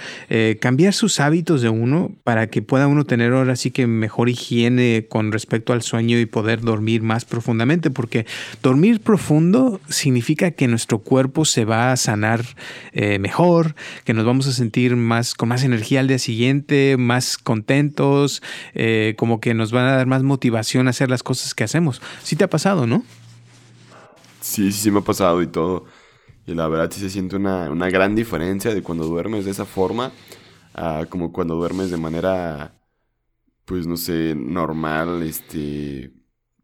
[0.61, 5.07] cambiar sus hábitos de uno para que pueda uno tener ahora sí que mejor higiene
[5.09, 8.27] con respecto al sueño y poder dormir más profundamente, porque
[8.63, 12.43] dormir profundo significa que nuestro cuerpo se va a sanar
[12.93, 18.43] mejor, que nos vamos a sentir más, con más energía al día siguiente, más contentos,
[18.75, 22.01] eh, como que nos van a dar más motivación a hacer las cosas que hacemos.
[22.23, 23.03] Sí te ha pasado, ¿no?
[24.41, 25.85] Sí, sí, sí me ha pasado y todo.
[26.47, 29.65] Y la verdad sí se siente una, una gran diferencia de cuando duermes de esa
[29.65, 30.13] forma
[30.75, 32.75] a como cuando duermes de manera,
[33.65, 36.13] pues no sé, normal, este,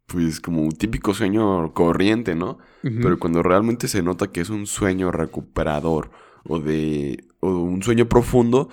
[0.06, 2.58] pues como un típico sueño corriente, ¿no?
[2.82, 6.10] Pero cuando realmente se nota que es un sueño recuperador
[6.48, 8.68] o de o un sueño profundo,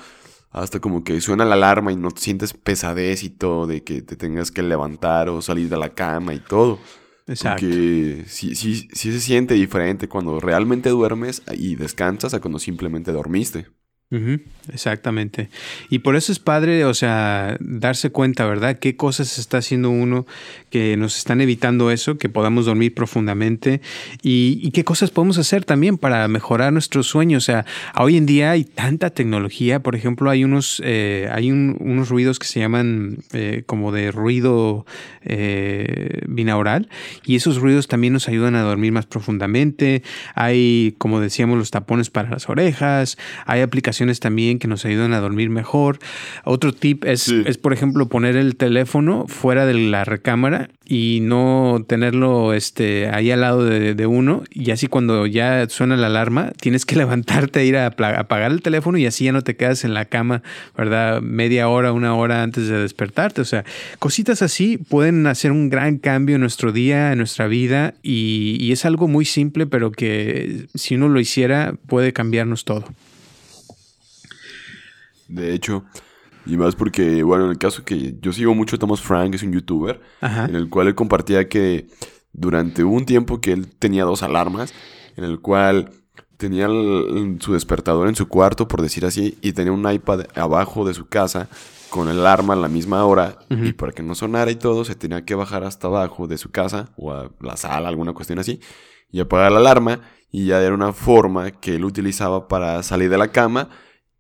[0.52, 4.02] hasta como que suena la alarma y no te sientes pesadez y todo, de que
[4.02, 6.80] te tengas que levantar o salir de la cama y todo.
[7.28, 7.62] Exacto.
[7.62, 13.12] Porque sí, sí, sí se siente diferente cuando realmente duermes y descansas a cuando simplemente
[13.12, 13.68] dormiste
[14.72, 15.50] exactamente.
[15.90, 18.78] Y por eso es padre, o sea, darse cuenta, ¿verdad?
[18.78, 20.26] ¿Qué cosas está haciendo uno
[20.70, 23.82] que nos están evitando eso, que podamos dormir profundamente?
[24.22, 27.38] Y, qué cosas podemos hacer también para mejorar nuestro sueño.
[27.38, 27.66] O sea,
[27.98, 32.48] hoy en día hay tanta tecnología, por ejemplo, hay unos, eh, hay unos ruidos que
[32.48, 34.86] se llaman eh, como de ruido
[35.24, 36.90] eh, binaural
[37.26, 40.04] y esos ruidos también nos ayudan a dormir más profundamente.
[40.36, 45.20] Hay, como decíamos, los tapones para las orejas, hay aplicaciones también que nos ayudan a
[45.20, 46.00] dormir mejor.
[46.44, 51.84] Otro tip es, es, por ejemplo, poner el teléfono fuera de la recámara y no
[51.88, 54.44] tenerlo este, ahí al lado de, uno.
[54.52, 58.62] Y así cuando ya suena la alarma, tienes que levantarte e ir a apagar el
[58.62, 60.44] teléfono y así ya no te quedas en la cama,
[60.78, 61.22] ¿verdad?
[61.22, 63.42] Media hora, una hora antes de despertarte.
[63.42, 63.66] O sea,
[64.00, 67.96] cositas así pueden hacer un gran cambio en nuestro día, en nuestra vida.
[68.04, 72.86] Y, y es algo muy simple, pero que si uno lo hiciera puede cambiarnos todo.
[75.28, 75.86] De hecho,
[76.46, 79.44] y más porque, bueno, en el caso que yo sigo mucho a Thomas Frank, es
[79.44, 81.88] un youtuber, en el cual él compartía que
[82.34, 84.74] durante un tiempo que él tenía dos alarmas,
[85.16, 85.92] en el cual
[86.38, 90.94] tenía su despertador en su cuarto, por decir así, y tenía un iPad abajo de
[90.94, 91.50] su casa
[91.90, 94.96] con el alarma a la misma hora, y para que no sonara y todo, se
[94.96, 98.60] tenía que bajar hasta abajo de su casa, o a la sala, alguna cuestión así,
[99.12, 103.18] y apagar la alarma, y ya era una forma que él utilizaba para salir de
[103.18, 103.70] la cama,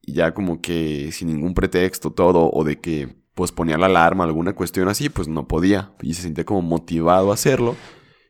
[0.05, 4.23] y ya como que sin ningún pretexto todo, o de que pues ponía la alarma,
[4.23, 5.91] alguna cuestión así, pues no podía.
[6.01, 7.75] Y se sentía como motivado a hacerlo.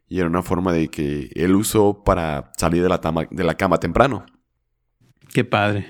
[0.08, 3.80] Y era una forma de que él usó para salir de la, de la cama
[3.80, 4.26] temprano.
[5.32, 5.88] Qué padre.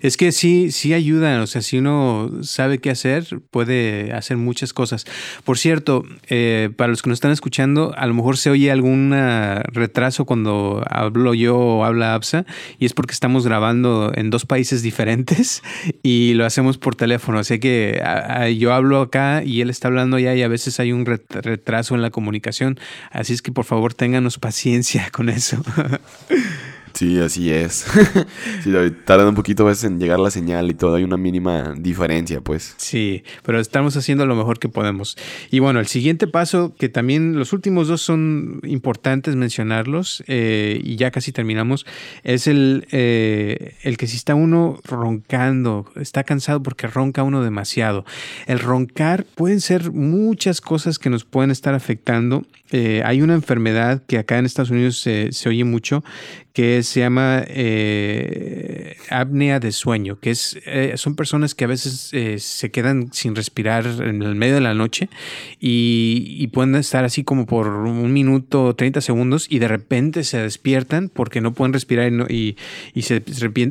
[0.00, 4.72] Es que sí, sí ayudan, o sea, si uno sabe qué hacer, puede hacer muchas
[4.72, 5.04] cosas.
[5.44, 9.14] Por cierto, eh, para los que nos están escuchando, a lo mejor se oye algún
[9.72, 12.44] retraso cuando hablo yo o habla APSA,
[12.78, 15.62] y es porque estamos grabando en dos países diferentes
[16.02, 17.38] y lo hacemos por teléfono.
[17.38, 18.02] Así que
[18.58, 22.02] yo hablo acá y él está hablando allá y a veces hay un retraso en
[22.02, 22.78] la comunicación.
[23.10, 25.62] Así es que por favor ténganos paciencia con eso.
[27.04, 27.84] Sí, así es.
[28.64, 28.72] sí,
[29.04, 30.94] tarda un poquito veces en llegar la señal y todo.
[30.94, 32.74] Hay una mínima diferencia, pues.
[32.78, 35.18] Sí, pero estamos haciendo lo mejor que podemos.
[35.50, 40.96] Y bueno, el siguiente paso, que también los últimos dos son importantes mencionarlos, eh, y
[40.96, 41.84] ya casi terminamos,
[42.22, 48.06] es el, eh, el que si está uno roncando, está cansado porque ronca uno demasiado.
[48.46, 52.46] El roncar pueden ser muchas cosas que nos pueden estar afectando.
[52.70, 56.02] Eh, hay una enfermedad que acá en Estados Unidos se, se oye mucho,
[56.54, 62.12] que se llama eh, apnea de sueño, que es, eh, son personas que a veces
[62.42, 65.08] se quedan sin respirar en el medio de la noche
[65.60, 71.08] y, pueden estar así como por un minuto, 30 segundos y de repente se despiertan
[71.08, 72.56] porque no pueden respirar y,
[73.02, 73.22] se,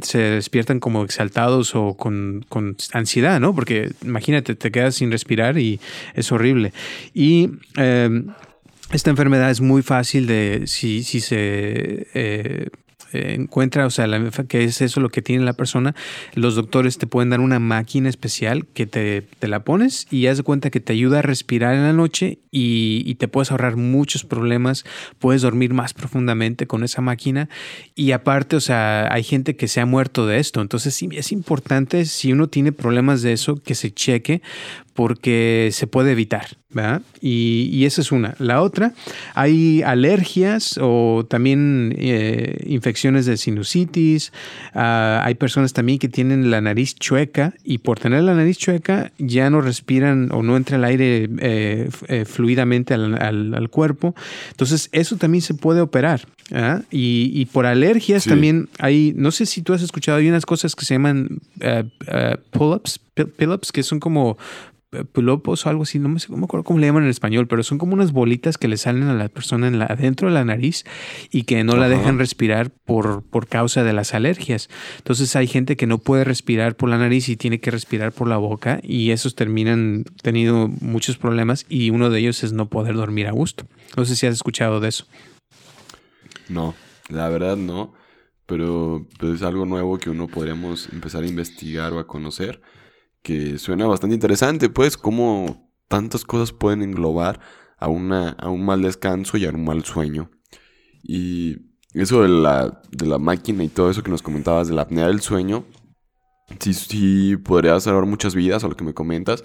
[0.02, 3.56] se, despiertan como exaltados o con, con, ansiedad, ¿no?
[3.56, 5.80] Porque imagínate, te quedas sin respirar y
[6.14, 6.74] es horrible.
[7.14, 8.28] Y em,
[8.94, 12.68] esta enfermedad es muy fácil de, si, si se eh,
[13.14, 14.08] encuentra, o sea,
[14.48, 15.96] que es eso lo que tiene la persona,
[16.34, 20.44] los doctores te pueden dar una máquina especial que te, la pones y haz de
[20.44, 24.86] cuenta que te ayuda a respirar en la noche y, te puedes ahorrar muchos problemas,
[25.20, 27.48] puedes dormir más profundamente con esa máquina.
[27.96, 31.32] Y aparte, o sea, hay gente que se ha muerto de esto, entonces sí es
[31.32, 34.42] importante si uno tiene problemas de eso que se cheque
[34.94, 37.02] porque se puede evitar, ¿verdad?
[37.20, 38.36] Y, esa es una.
[38.38, 38.94] La otra,
[39.34, 44.32] hay alergias o también eh, infecciones de sinusitis.
[44.74, 49.12] Ah, hay personas también que tienen la nariz chueca y por tener la nariz chueca
[49.18, 54.14] ya no respiran o no entra el aire eh, eh, fluidamente al, cuerpo.
[54.52, 56.28] Entonces, eso también se puede operar.
[56.92, 60.86] Y, por alergias también hay, no sé si tú has escuchado, hay unas cosas que
[60.86, 61.40] se llaman
[62.52, 64.38] pull-ups, pull-ups, que son como
[65.12, 67.78] pulopos o algo así, no me sé cómo, cómo le llaman en español, pero son
[67.78, 70.84] como unas bolitas que le salen a la persona en la, adentro de la nariz
[71.32, 74.70] y que no la dejan respirar por, por causa de las alergias.
[74.98, 78.28] Entonces hay gente que no puede respirar por la nariz y tiene que respirar por
[78.28, 82.96] la boca y esos terminan teniendo muchos problemas y uno de ellos es no poder
[82.96, 83.66] dormir a gusto.
[83.98, 85.06] No sé si has escuchado de eso.
[86.50, 86.76] No,
[87.10, 87.94] la verdad no,
[88.46, 92.62] pero pues, es algo nuevo que uno podríamos empezar a investigar o a conocer
[93.24, 97.40] que suena bastante interesante, pues, cómo tantas cosas pueden englobar
[97.78, 100.30] a, una, a un mal descanso y a un mal sueño.
[101.02, 101.58] Y
[101.94, 105.08] eso de la, de la máquina y todo eso que nos comentabas de la apnea
[105.08, 105.66] del sueño,
[106.60, 109.44] sí, sí podría salvar muchas vidas a lo que me comentas.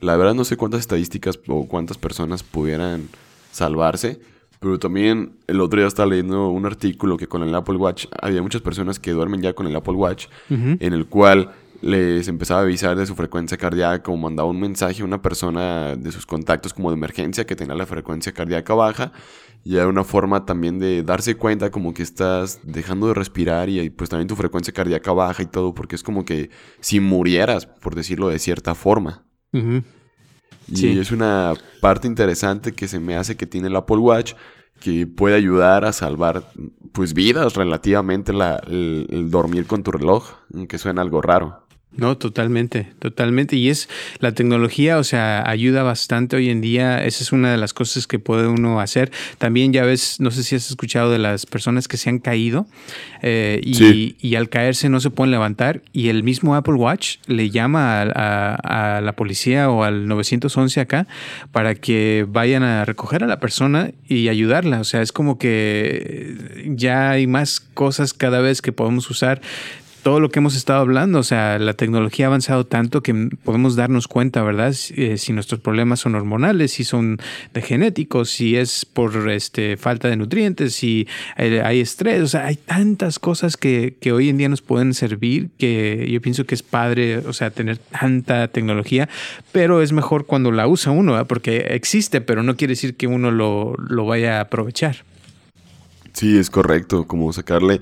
[0.00, 3.08] La verdad no sé cuántas estadísticas o cuántas personas pudieran
[3.52, 4.20] salvarse,
[4.60, 8.42] pero también el otro día estaba leyendo un artículo que con el Apple Watch había
[8.42, 11.52] muchas personas que duermen ya con el Apple Watch, en el cual
[11.82, 15.96] les empezaba a avisar de su frecuencia cardíaca, como mandaba un mensaje a una persona
[15.96, 19.12] de sus contactos como de emergencia que tenía la frecuencia cardíaca baja.
[19.62, 23.90] Y era una forma también de darse cuenta como que estás dejando de respirar y
[23.90, 26.50] pues también tu frecuencia cardíaca baja y todo, porque es como que
[26.80, 29.24] si murieras, por decirlo de cierta forma.
[29.52, 34.34] Y es una parte interesante que se me hace que tiene el Apple Watch
[34.80, 36.50] que puede ayudar a salvar
[36.92, 41.59] pues vidas relativamente el dormir con tu reloj, aunque suena algo raro.
[41.92, 43.56] No, totalmente, totalmente.
[43.56, 43.88] Y es
[44.20, 47.04] la tecnología, o sea, ayuda bastante hoy en día.
[47.04, 49.10] Esa es una de las cosas que puede uno hacer.
[49.38, 52.66] También ya ves, no sé si has escuchado de las personas que se han caído
[53.22, 58.00] eh, y, al caerse no se pueden levantar y el mismo Apple Watch le llama
[58.00, 61.08] a, a, la policía o al 911 acá
[61.50, 64.80] para que vayan a recoger a la persona y ayudarla.
[64.80, 69.42] O sea, es como que ya hay más cosas cada vez que podemos usar
[70.02, 73.76] todo lo que hemos estado hablando, o sea, la tecnología ha avanzado tanto que podemos
[73.76, 74.72] darnos cuenta, ¿verdad?
[74.72, 77.18] Si, eh, nuestros problemas son hormonales, si son
[77.54, 82.56] de genéticos, si es por este, falta de nutrientes, si hay, estrés, o sea, hay
[82.56, 86.62] tantas cosas que, que, hoy en día nos pueden servir que yo pienso que es
[86.62, 89.08] padre, o sea, tener tanta tecnología,
[89.52, 91.26] pero es mejor cuando la usa uno, ¿verdad?
[91.26, 95.04] porque existe, pero no quiere decir que uno lo vaya a aprovechar.
[96.12, 97.80] Sí, es correcto, como sacarle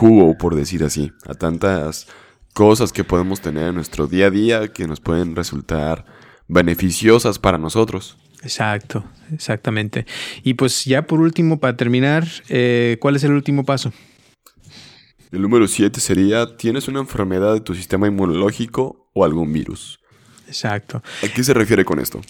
[0.00, 2.06] jugo, por decir así, a tantas
[2.54, 6.06] cosas que podemos tener en nuestro día a día que nos pueden resultar
[6.48, 8.16] beneficiosas para nosotros.
[8.42, 10.06] Exacto, exactamente.
[10.42, 13.92] Y pues ya por último, para terminar, eh, ¿cuál es el último paso?
[15.32, 20.00] El número 7 sería, ¿tienes una enfermedad de tu sistema inmunológico o algún virus?
[20.46, 21.02] Exacto.
[21.22, 22.22] ¿A qué se refiere con esto?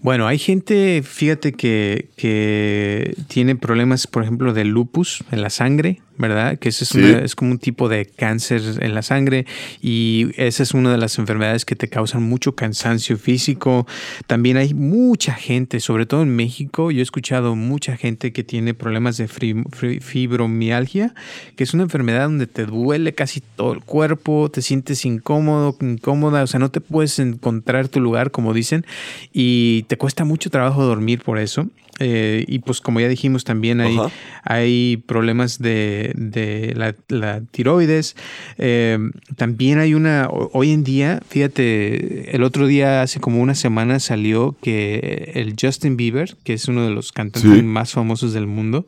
[0.00, 6.00] Bueno, hay gente, fíjate que, que tiene problemas, por ejemplo, de lupus en la sangre,
[6.16, 6.58] ¿verdad?
[6.58, 9.46] Que ese es, es, como un tipo de cáncer en la sangre
[9.82, 13.86] y esa es una de las enfermedades que te causan mucho cansancio físico.
[14.26, 18.74] También hay mucha gente, sobre todo en México, yo he escuchado mucha gente que tiene
[18.74, 21.14] problemas de fibromialgia,
[21.56, 26.42] que es una enfermedad donde te duele casi todo el cuerpo, te sientes incómodo, incómoda,
[26.42, 28.86] o sea, no te puedes encontrar tu lugar, como dicen,
[29.32, 31.68] y te cuesta mucho trabajo dormir por eso.
[32.00, 33.96] Eh, y pues como ya dijimos también hay,
[34.42, 36.72] hay problemas de,
[37.08, 38.16] la, tiroides.
[38.58, 38.98] Eh,
[39.36, 44.56] también hay una, hoy en día, fíjate, el otro día, hace como una semana salió
[44.60, 48.86] que el Justin Bieber, que es uno de los cantantes más famosos del mundo,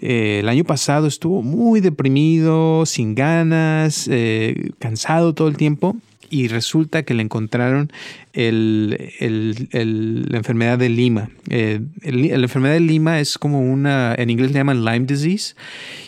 [0.00, 4.08] eh, el año pasado estuvo muy deprimido, sin ganas,
[4.78, 5.96] cansado todo el tiempo
[6.30, 7.92] y resulta que le encontraron
[8.32, 8.90] el,
[10.28, 11.30] la enfermedad de Lima.
[11.48, 15.54] Eh, la enfermedad de Lima es como una, en inglés le llaman Lyme disease,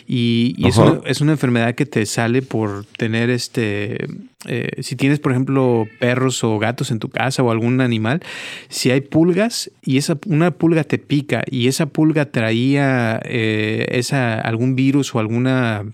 [0.07, 4.07] y, es, una, es, una, enfermedad que te sale por tener este,
[4.47, 8.21] eh, si tienes por ejemplo perros o gatos en tu casa o algún animal,
[8.69, 14.39] si hay pulgas y esa, una pulga te pica y esa pulga traía eh, esa,
[14.39, 15.85] algún virus o alguna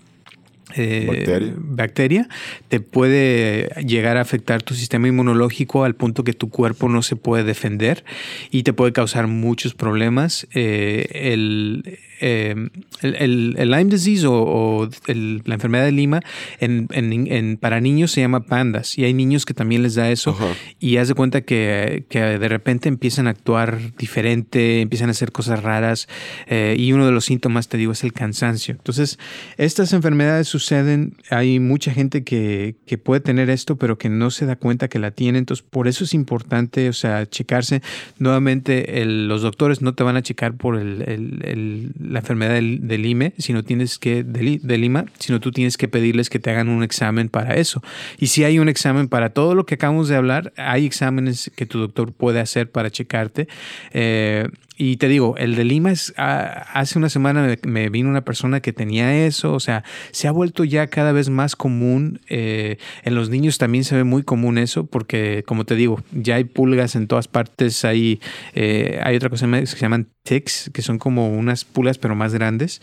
[0.74, 2.28] eh, ¿Bacteria?
[2.68, 7.14] te puede llegar a afectar tu sistema inmunológico al punto que tu cuerpo no se
[7.14, 8.04] puede defender
[8.50, 10.48] y te puede causar muchos problemas.
[10.54, 12.70] Eh, el, Em,
[13.02, 16.22] el, Lyme disease o, la enfermedad de Lima
[16.60, 20.36] en, para niños se llama pandas y hay niños que también les da eso
[20.80, 25.62] y haz de cuenta que, de repente empiezan a actuar diferente, empiezan a hacer cosas
[25.62, 26.08] raras
[26.46, 28.74] eh, y uno de los síntomas, te digo, es el cansancio.
[28.74, 29.18] Entonces,
[29.58, 34.56] estas enfermedades suceden, hay mucha gente que, puede tener esto pero que no se da
[34.56, 37.82] cuenta que la tiene, entonces por eso es importante, o sea, checarse.
[38.18, 43.62] Nuevamente, los doctores no te van a checar por el la enfermedad de Lima, sino
[43.62, 47.54] tienes que, de, Lima, sino tú tienes que pedirles que te hagan un examen para
[47.54, 47.82] eso.
[48.18, 51.66] Y si hay un examen para todo lo que acabamos de hablar, hay exámenes que
[51.66, 53.48] tu doctor puede hacer para checarte.
[53.92, 54.48] Eh,
[54.78, 58.60] y te digo, el de Lima es, ah, hace una semana me, vino una persona
[58.60, 62.20] que tenía eso, o sea, se ha vuelto ya cada vez más común.
[62.28, 66.34] Eh, en los niños también se ve muy común eso, porque como te digo, ya
[66.34, 68.20] hay pulgas en todas partes, hay,
[68.54, 72.34] eh, hay otra cosa que se llaman ticks, que son como unas pulgas pero más
[72.34, 72.82] grandes.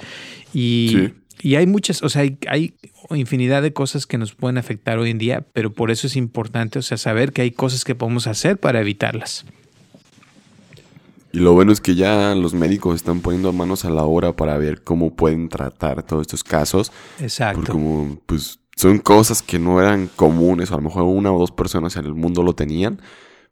[0.52, 1.12] Y,
[1.44, 2.74] y hay muchas, o sea, hay, hay
[3.12, 6.80] infinidad de cosas que nos pueden afectar hoy en día, pero por eso es importante,
[6.80, 9.46] o sea, saber que hay cosas que podemos hacer para evitarlas.
[11.34, 14.56] Y lo bueno es que ya los médicos están poniendo manos a la obra para
[14.60, 16.92] ver cómo pueden tratar todos estos casos.
[17.20, 17.56] Exacto.
[17.56, 21.40] Porque como, pues, son cosas que no eran comunes, o a lo mejor una o
[21.40, 23.02] dos personas en el mundo lo tenían,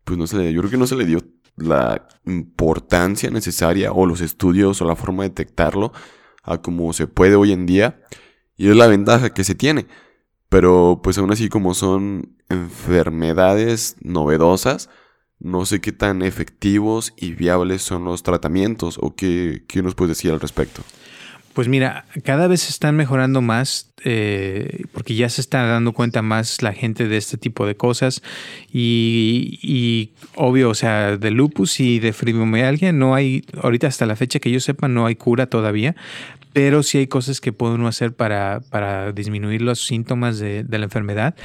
[0.04, 1.24] pues no se le, yo creo que no se le dio
[1.58, 5.92] la importancia necesaria o los estudios o la forma de detectarlo
[6.44, 8.00] a como se puede hoy en día.
[8.58, 9.88] Y es la ventaja que se tiene.
[10.50, 14.88] Pero pues aún así como son enfermedades novedosas,
[15.42, 20.18] no sé qué tan efectivos y viables son los tratamientos o qué, qué nos puedes
[20.18, 20.84] decir al respecto.
[21.54, 26.22] Pues mira, cada vez se están mejorando más eh, porque ya se está dando cuenta
[26.22, 28.24] más la gente de este tipo de cosas
[28.72, 34.16] y, y, obvio, o sea, de lupus y de fibromialgia no hay, ahorita hasta la
[34.16, 35.96] fecha que yo sepa, no hay cura todavía,
[36.54, 40.78] pero sí hay cosas que puede uno hacer para, para disminuir los síntomas de, de,
[40.78, 41.36] la enfermedad.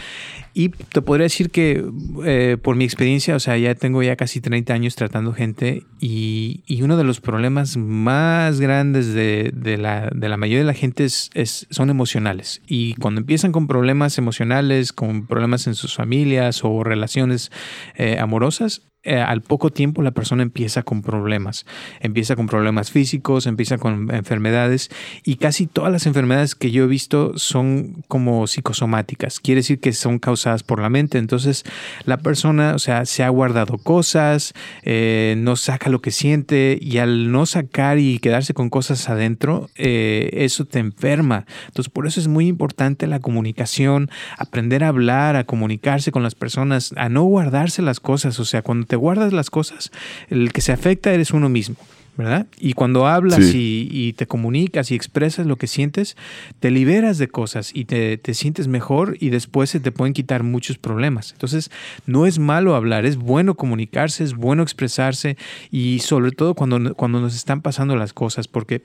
[0.55, 1.85] Y te podría decir que
[2.25, 6.63] eh, por mi experiencia, o sea, ya tengo ya casi 30 años tratando gente y,
[6.67, 10.75] y uno de los problemas más grandes de, de, la, de la mayoría de la
[10.75, 12.63] gente es, es, son emocionales.
[12.67, 17.53] Y cuando empiezan con problemas emocionales, con problemas en sus familias o relaciones
[17.97, 21.65] eh, amorosas, eh, al poco tiempo la persona empieza con problemas.
[22.01, 24.91] Empieza con problemas físicos, empieza con enfermedades
[25.25, 29.39] y casi todas las enfermedades que yo he visto son como psicosomáticas.
[29.39, 31.19] Quiere decir que son causadas por la mente.
[31.19, 31.65] Entonces
[32.05, 36.99] la persona, o sea, se ha guardado cosas, eh, no saca lo que siente y
[36.99, 41.47] al no sacar y quedarse con cosas adentro, eh, eso te enferma.
[41.69, 46.35] Entonces por eso es muy importante la comunicación, aprender a hablar, a comunicarse con las
[46.35, 48.41] personas, a no guardarse las cosas.
[48.41, 49.91] O sea, cuando te guardas las cosas,
[50.29, 51.77] el que se afecta eres uno mismo.
[52.17, 52.47] ¿verdad?
[52.59, 56.17] Y cuando hablas y, te comunicas y expresas lo que sientes,
[56.61, 60.79] te liberas de cosas y te, sientes mejor y después se te pueden quitar muchos
[60.79, 61.33] problemas.
[61.33, 61.71] Entonces,
[62.07, 65.37] no es malo hablar, es bueno comunicarse, es bueno expresarse
[65.71, 68.83] y sobre todo cuando, cuando nos están pasando las cosas, porque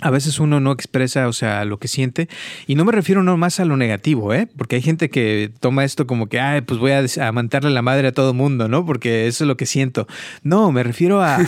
[0.00, 2.28] a veces uno no expresa, o sea, lo que siente.
[2.66, 4.48] Y no me refiero más a lo negativo, ¿eh?
[4.56, 7.82] Porque hay gente que toma esto como que, ay, pues voy a, a mandarle la
[7.82, 8.86] madre a todo mundo, ¿no?
[8.86, 10.06] Porque eso es lo que siento.
[10.42, 11.38] No, me refiero a,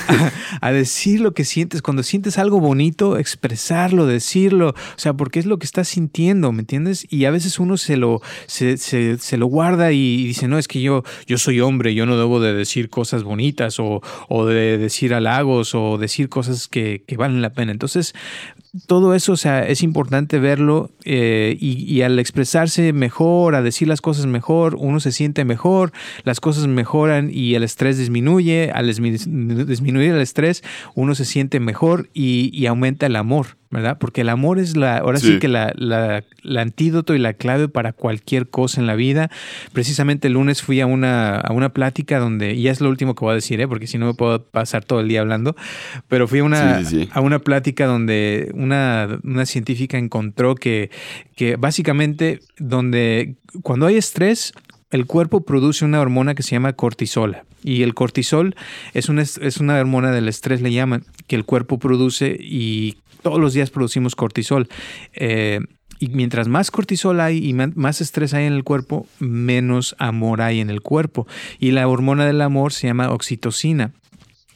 [0.60, 1.80] a, decir lo que sientes.
[1.80, 4.70] Cuando sientes algo bonito, expresarlo, decirlo.
[4.70, 7.06] O sea, porque es lo que estás sintiendo, ¿me entiendes?
[7.08, 10.66] Y a veces uno se lo, se, se, se lo guarda y dice, no, es
[10.66, 14.76] que yo, yo soy hombre, yo no debo de decir cosas bonitas o, o de
[14.76, 17.72] decir halagos o decir cosas que valen la pena.
[17.72, 18.14] Entonces,
[18.86, 24.00] todo eso, o sea, es importante verlo eh, y, al expresarse mejor, a decir las
[24.00, 25.92] cosas mejor, uno se siente mejor,
[26.24, 30.62] las cosas mejoran y el estrés disminuye, al disminuir el estrés,
[30.94, 33.59] uno se siente mejor y aumenta el amor.
[33.70, 33.98] ¿Verdad?
[33.98, 36.24] Porque el amor es la, ahora sí, que la, la,
[36.60, 39.30] antídoto y la clave para cualquier cosa en la vida.
[39.72, 43.24] Precisamente el lunes fui a una, a una plática donde, y es lo último que
[43.24, 43.68] voy a decir, ¿eh?
[43.68, 45.54] porque si no me puedo pasar todo el día hablando,
[46.08, 50.90] pero fui a una, a una plática donde una, una científica encontró que,
[51.36, 54.52] que básicamente donde cuando hay estrés,
[54.90, 57.38] el cuerpo produce una hormona que se llama cortisol.
[57.62, 58.56] Y el cortisol
[58.94, 63.38] es una, es una hormona del estrés, le llaman, que el cuerpo produce y todos
[63.38, 64.68] los días producimos cortisol.
[65.12, 65.60] Eh,
[65.98, 70.60] y mientras más cortisol hay y más estrés hay en el cuerpo, menos amor hay
[70.60, 71.26] en el cuerpo.
[71.58, 73.92] Y la hormona del amor se llama oxitocina.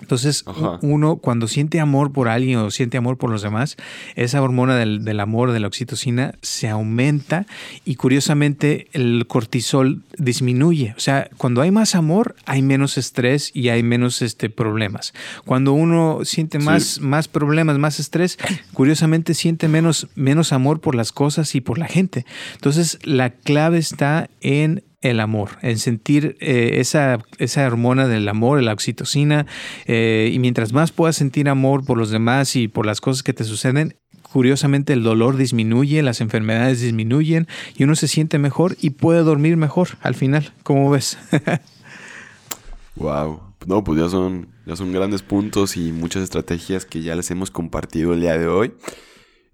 [0.00, 0.44] Entonces,
[0.82, 3.76] uno cuando siente amor por alguien o siente amor por los demás,
[4.16, 7.46] esa hormona del, amor, de la oxitocina, se aumenta
[7.84, 10.94] y curiosamente el cortisol disminuye.
[10.96, 15.14] O sea, cuando hay más amor, hay menos estrés y hay menos este, problemas.
[15.44, 18.36] Cuando uno siente más, más problemas, más estrés,
[18.72, 22.26] curiosamente siente menos, menos amor por las cosas y por la gente.
[22.54, 28.62] Entonces, la clave está en el amor, en sentir eh, esa, esa hormona del amor,
[28.62, 29.46] la oxitocina,
[29.86, 33.34] eh, y mientras más puedas sentir amor por los demás y por las cosas que
[33.34, 37.46] te suceden, curiosamente el dolor disminuye, las enfermedades disminuyen
[37.76, 41.18] y uno se siente mejor y puede dormir mejor al final, ¿cómo ves?
[42.96, 47.30] wow, no, pues ya son, ya son grandes puntos y muchas estrategias que ya les
[47.30, 48.72] hemos compartido el día de hoy,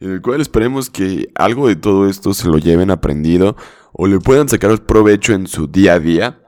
[0.01, 3.57] en el cual esperemos que algo de todo esto se lo lleven aprendido
[3.93, 6.43] o le puedan sacar provecho en su día a día.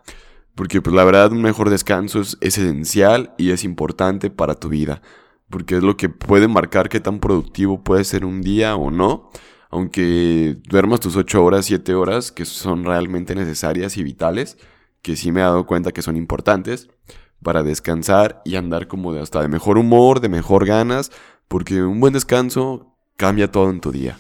[0.55, 5.03] Porque pues la verdad un mejor descanso es, esencial y es importante para tu vida.
[5.51, 9.31] Porque es lo que puede marcar qué tan productivo puede ser un día o no.
[9.71, 14.59] Aunque duermas tus 8 horas, 7 horas, que son realmente necesarias y vitales,
[15.01, 16.89] que sí me he dado cuenta que son importantes,
[17.43, 21.11] para descansar y andar como de hasta de mejor humor, de mejor ganas,
[21.49, 22.92] porque un buen descanso
[23.23, 24.19] cambia todo en tu día.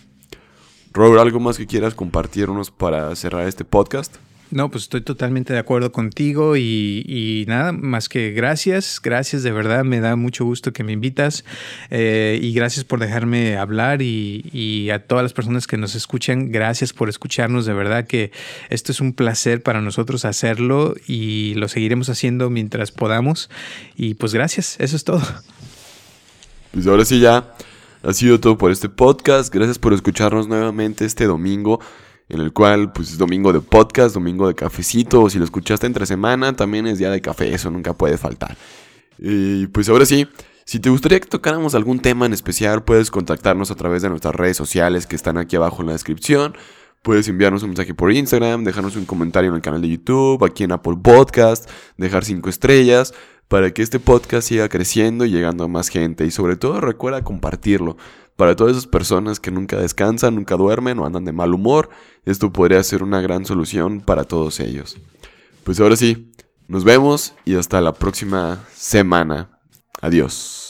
[0.92, 4.14] Robert, ¿algo más que quieras compartirnos para cerrar este podcast?
[4.52, 9.82] No, pues estoy totalmente de acuerdo contigo y, nada, más que gracias, gracias de verdad,
[9.82, 11.44] me da mucho gusto que me invitas
[11.90, 16.92] eh, y gracias por dejarme hablar y, a todas las personas que nos escuchan, gracias
[16.92, 18.30] por escucharnos, de verdad que
[18.70, 23.50] esto es un placer para nosotros hacerlo y lo seguiremos haciendo mientras podamos
[23.96, 25.22] y pues gracias, eso es todo.
[26.70, 27.52] Pues ahora sí ya
[28.02, 29.52] ha sido todo por este podcast.
[29.54, 31.80] Gracias por escucharnos nuevamente este domingo,
[32.28, 35.86] en el cual pues es domingo de podcast, domingo de cafecito, o si lo escuchaste
[35.86, 38.56] entre semana, también es día de café, eso nunca puede faltar.
[39.18, 40.26] Y pues ahora sí,
[40.64, 44.34] si te gustaría que tocáramos algún tema en especial, puedes contactarnos a través de nuestras
[44.34, 46.56] redes sociales que están aquí abajo en la descripción.
[47.02, 50.62] Puedes enviarnos un mensaje por Instagram, dejarnos un comentario en el canal de YouTube, aquí
[50.62, 53.12] en Apple Podcast, dejar cinco estrellas
[53.48, 56.24] para que este podcast siga creciendo y llegando a más gente.
[56.24, 57.96] Y sobre todo recuerda compartirlo.
[58.36, 61.90] Para todas esas personas que nunca descansan, nunca duermen o andan de mal humor,
[62.24, 64.96] esto podría ser una gran solución para todos ellos.
[65.64, 66.32] Pues ahora sí,
[66.66, 69.60] nos vemos y hasta la próxima semana.
[70.00, 70.61] Adiós.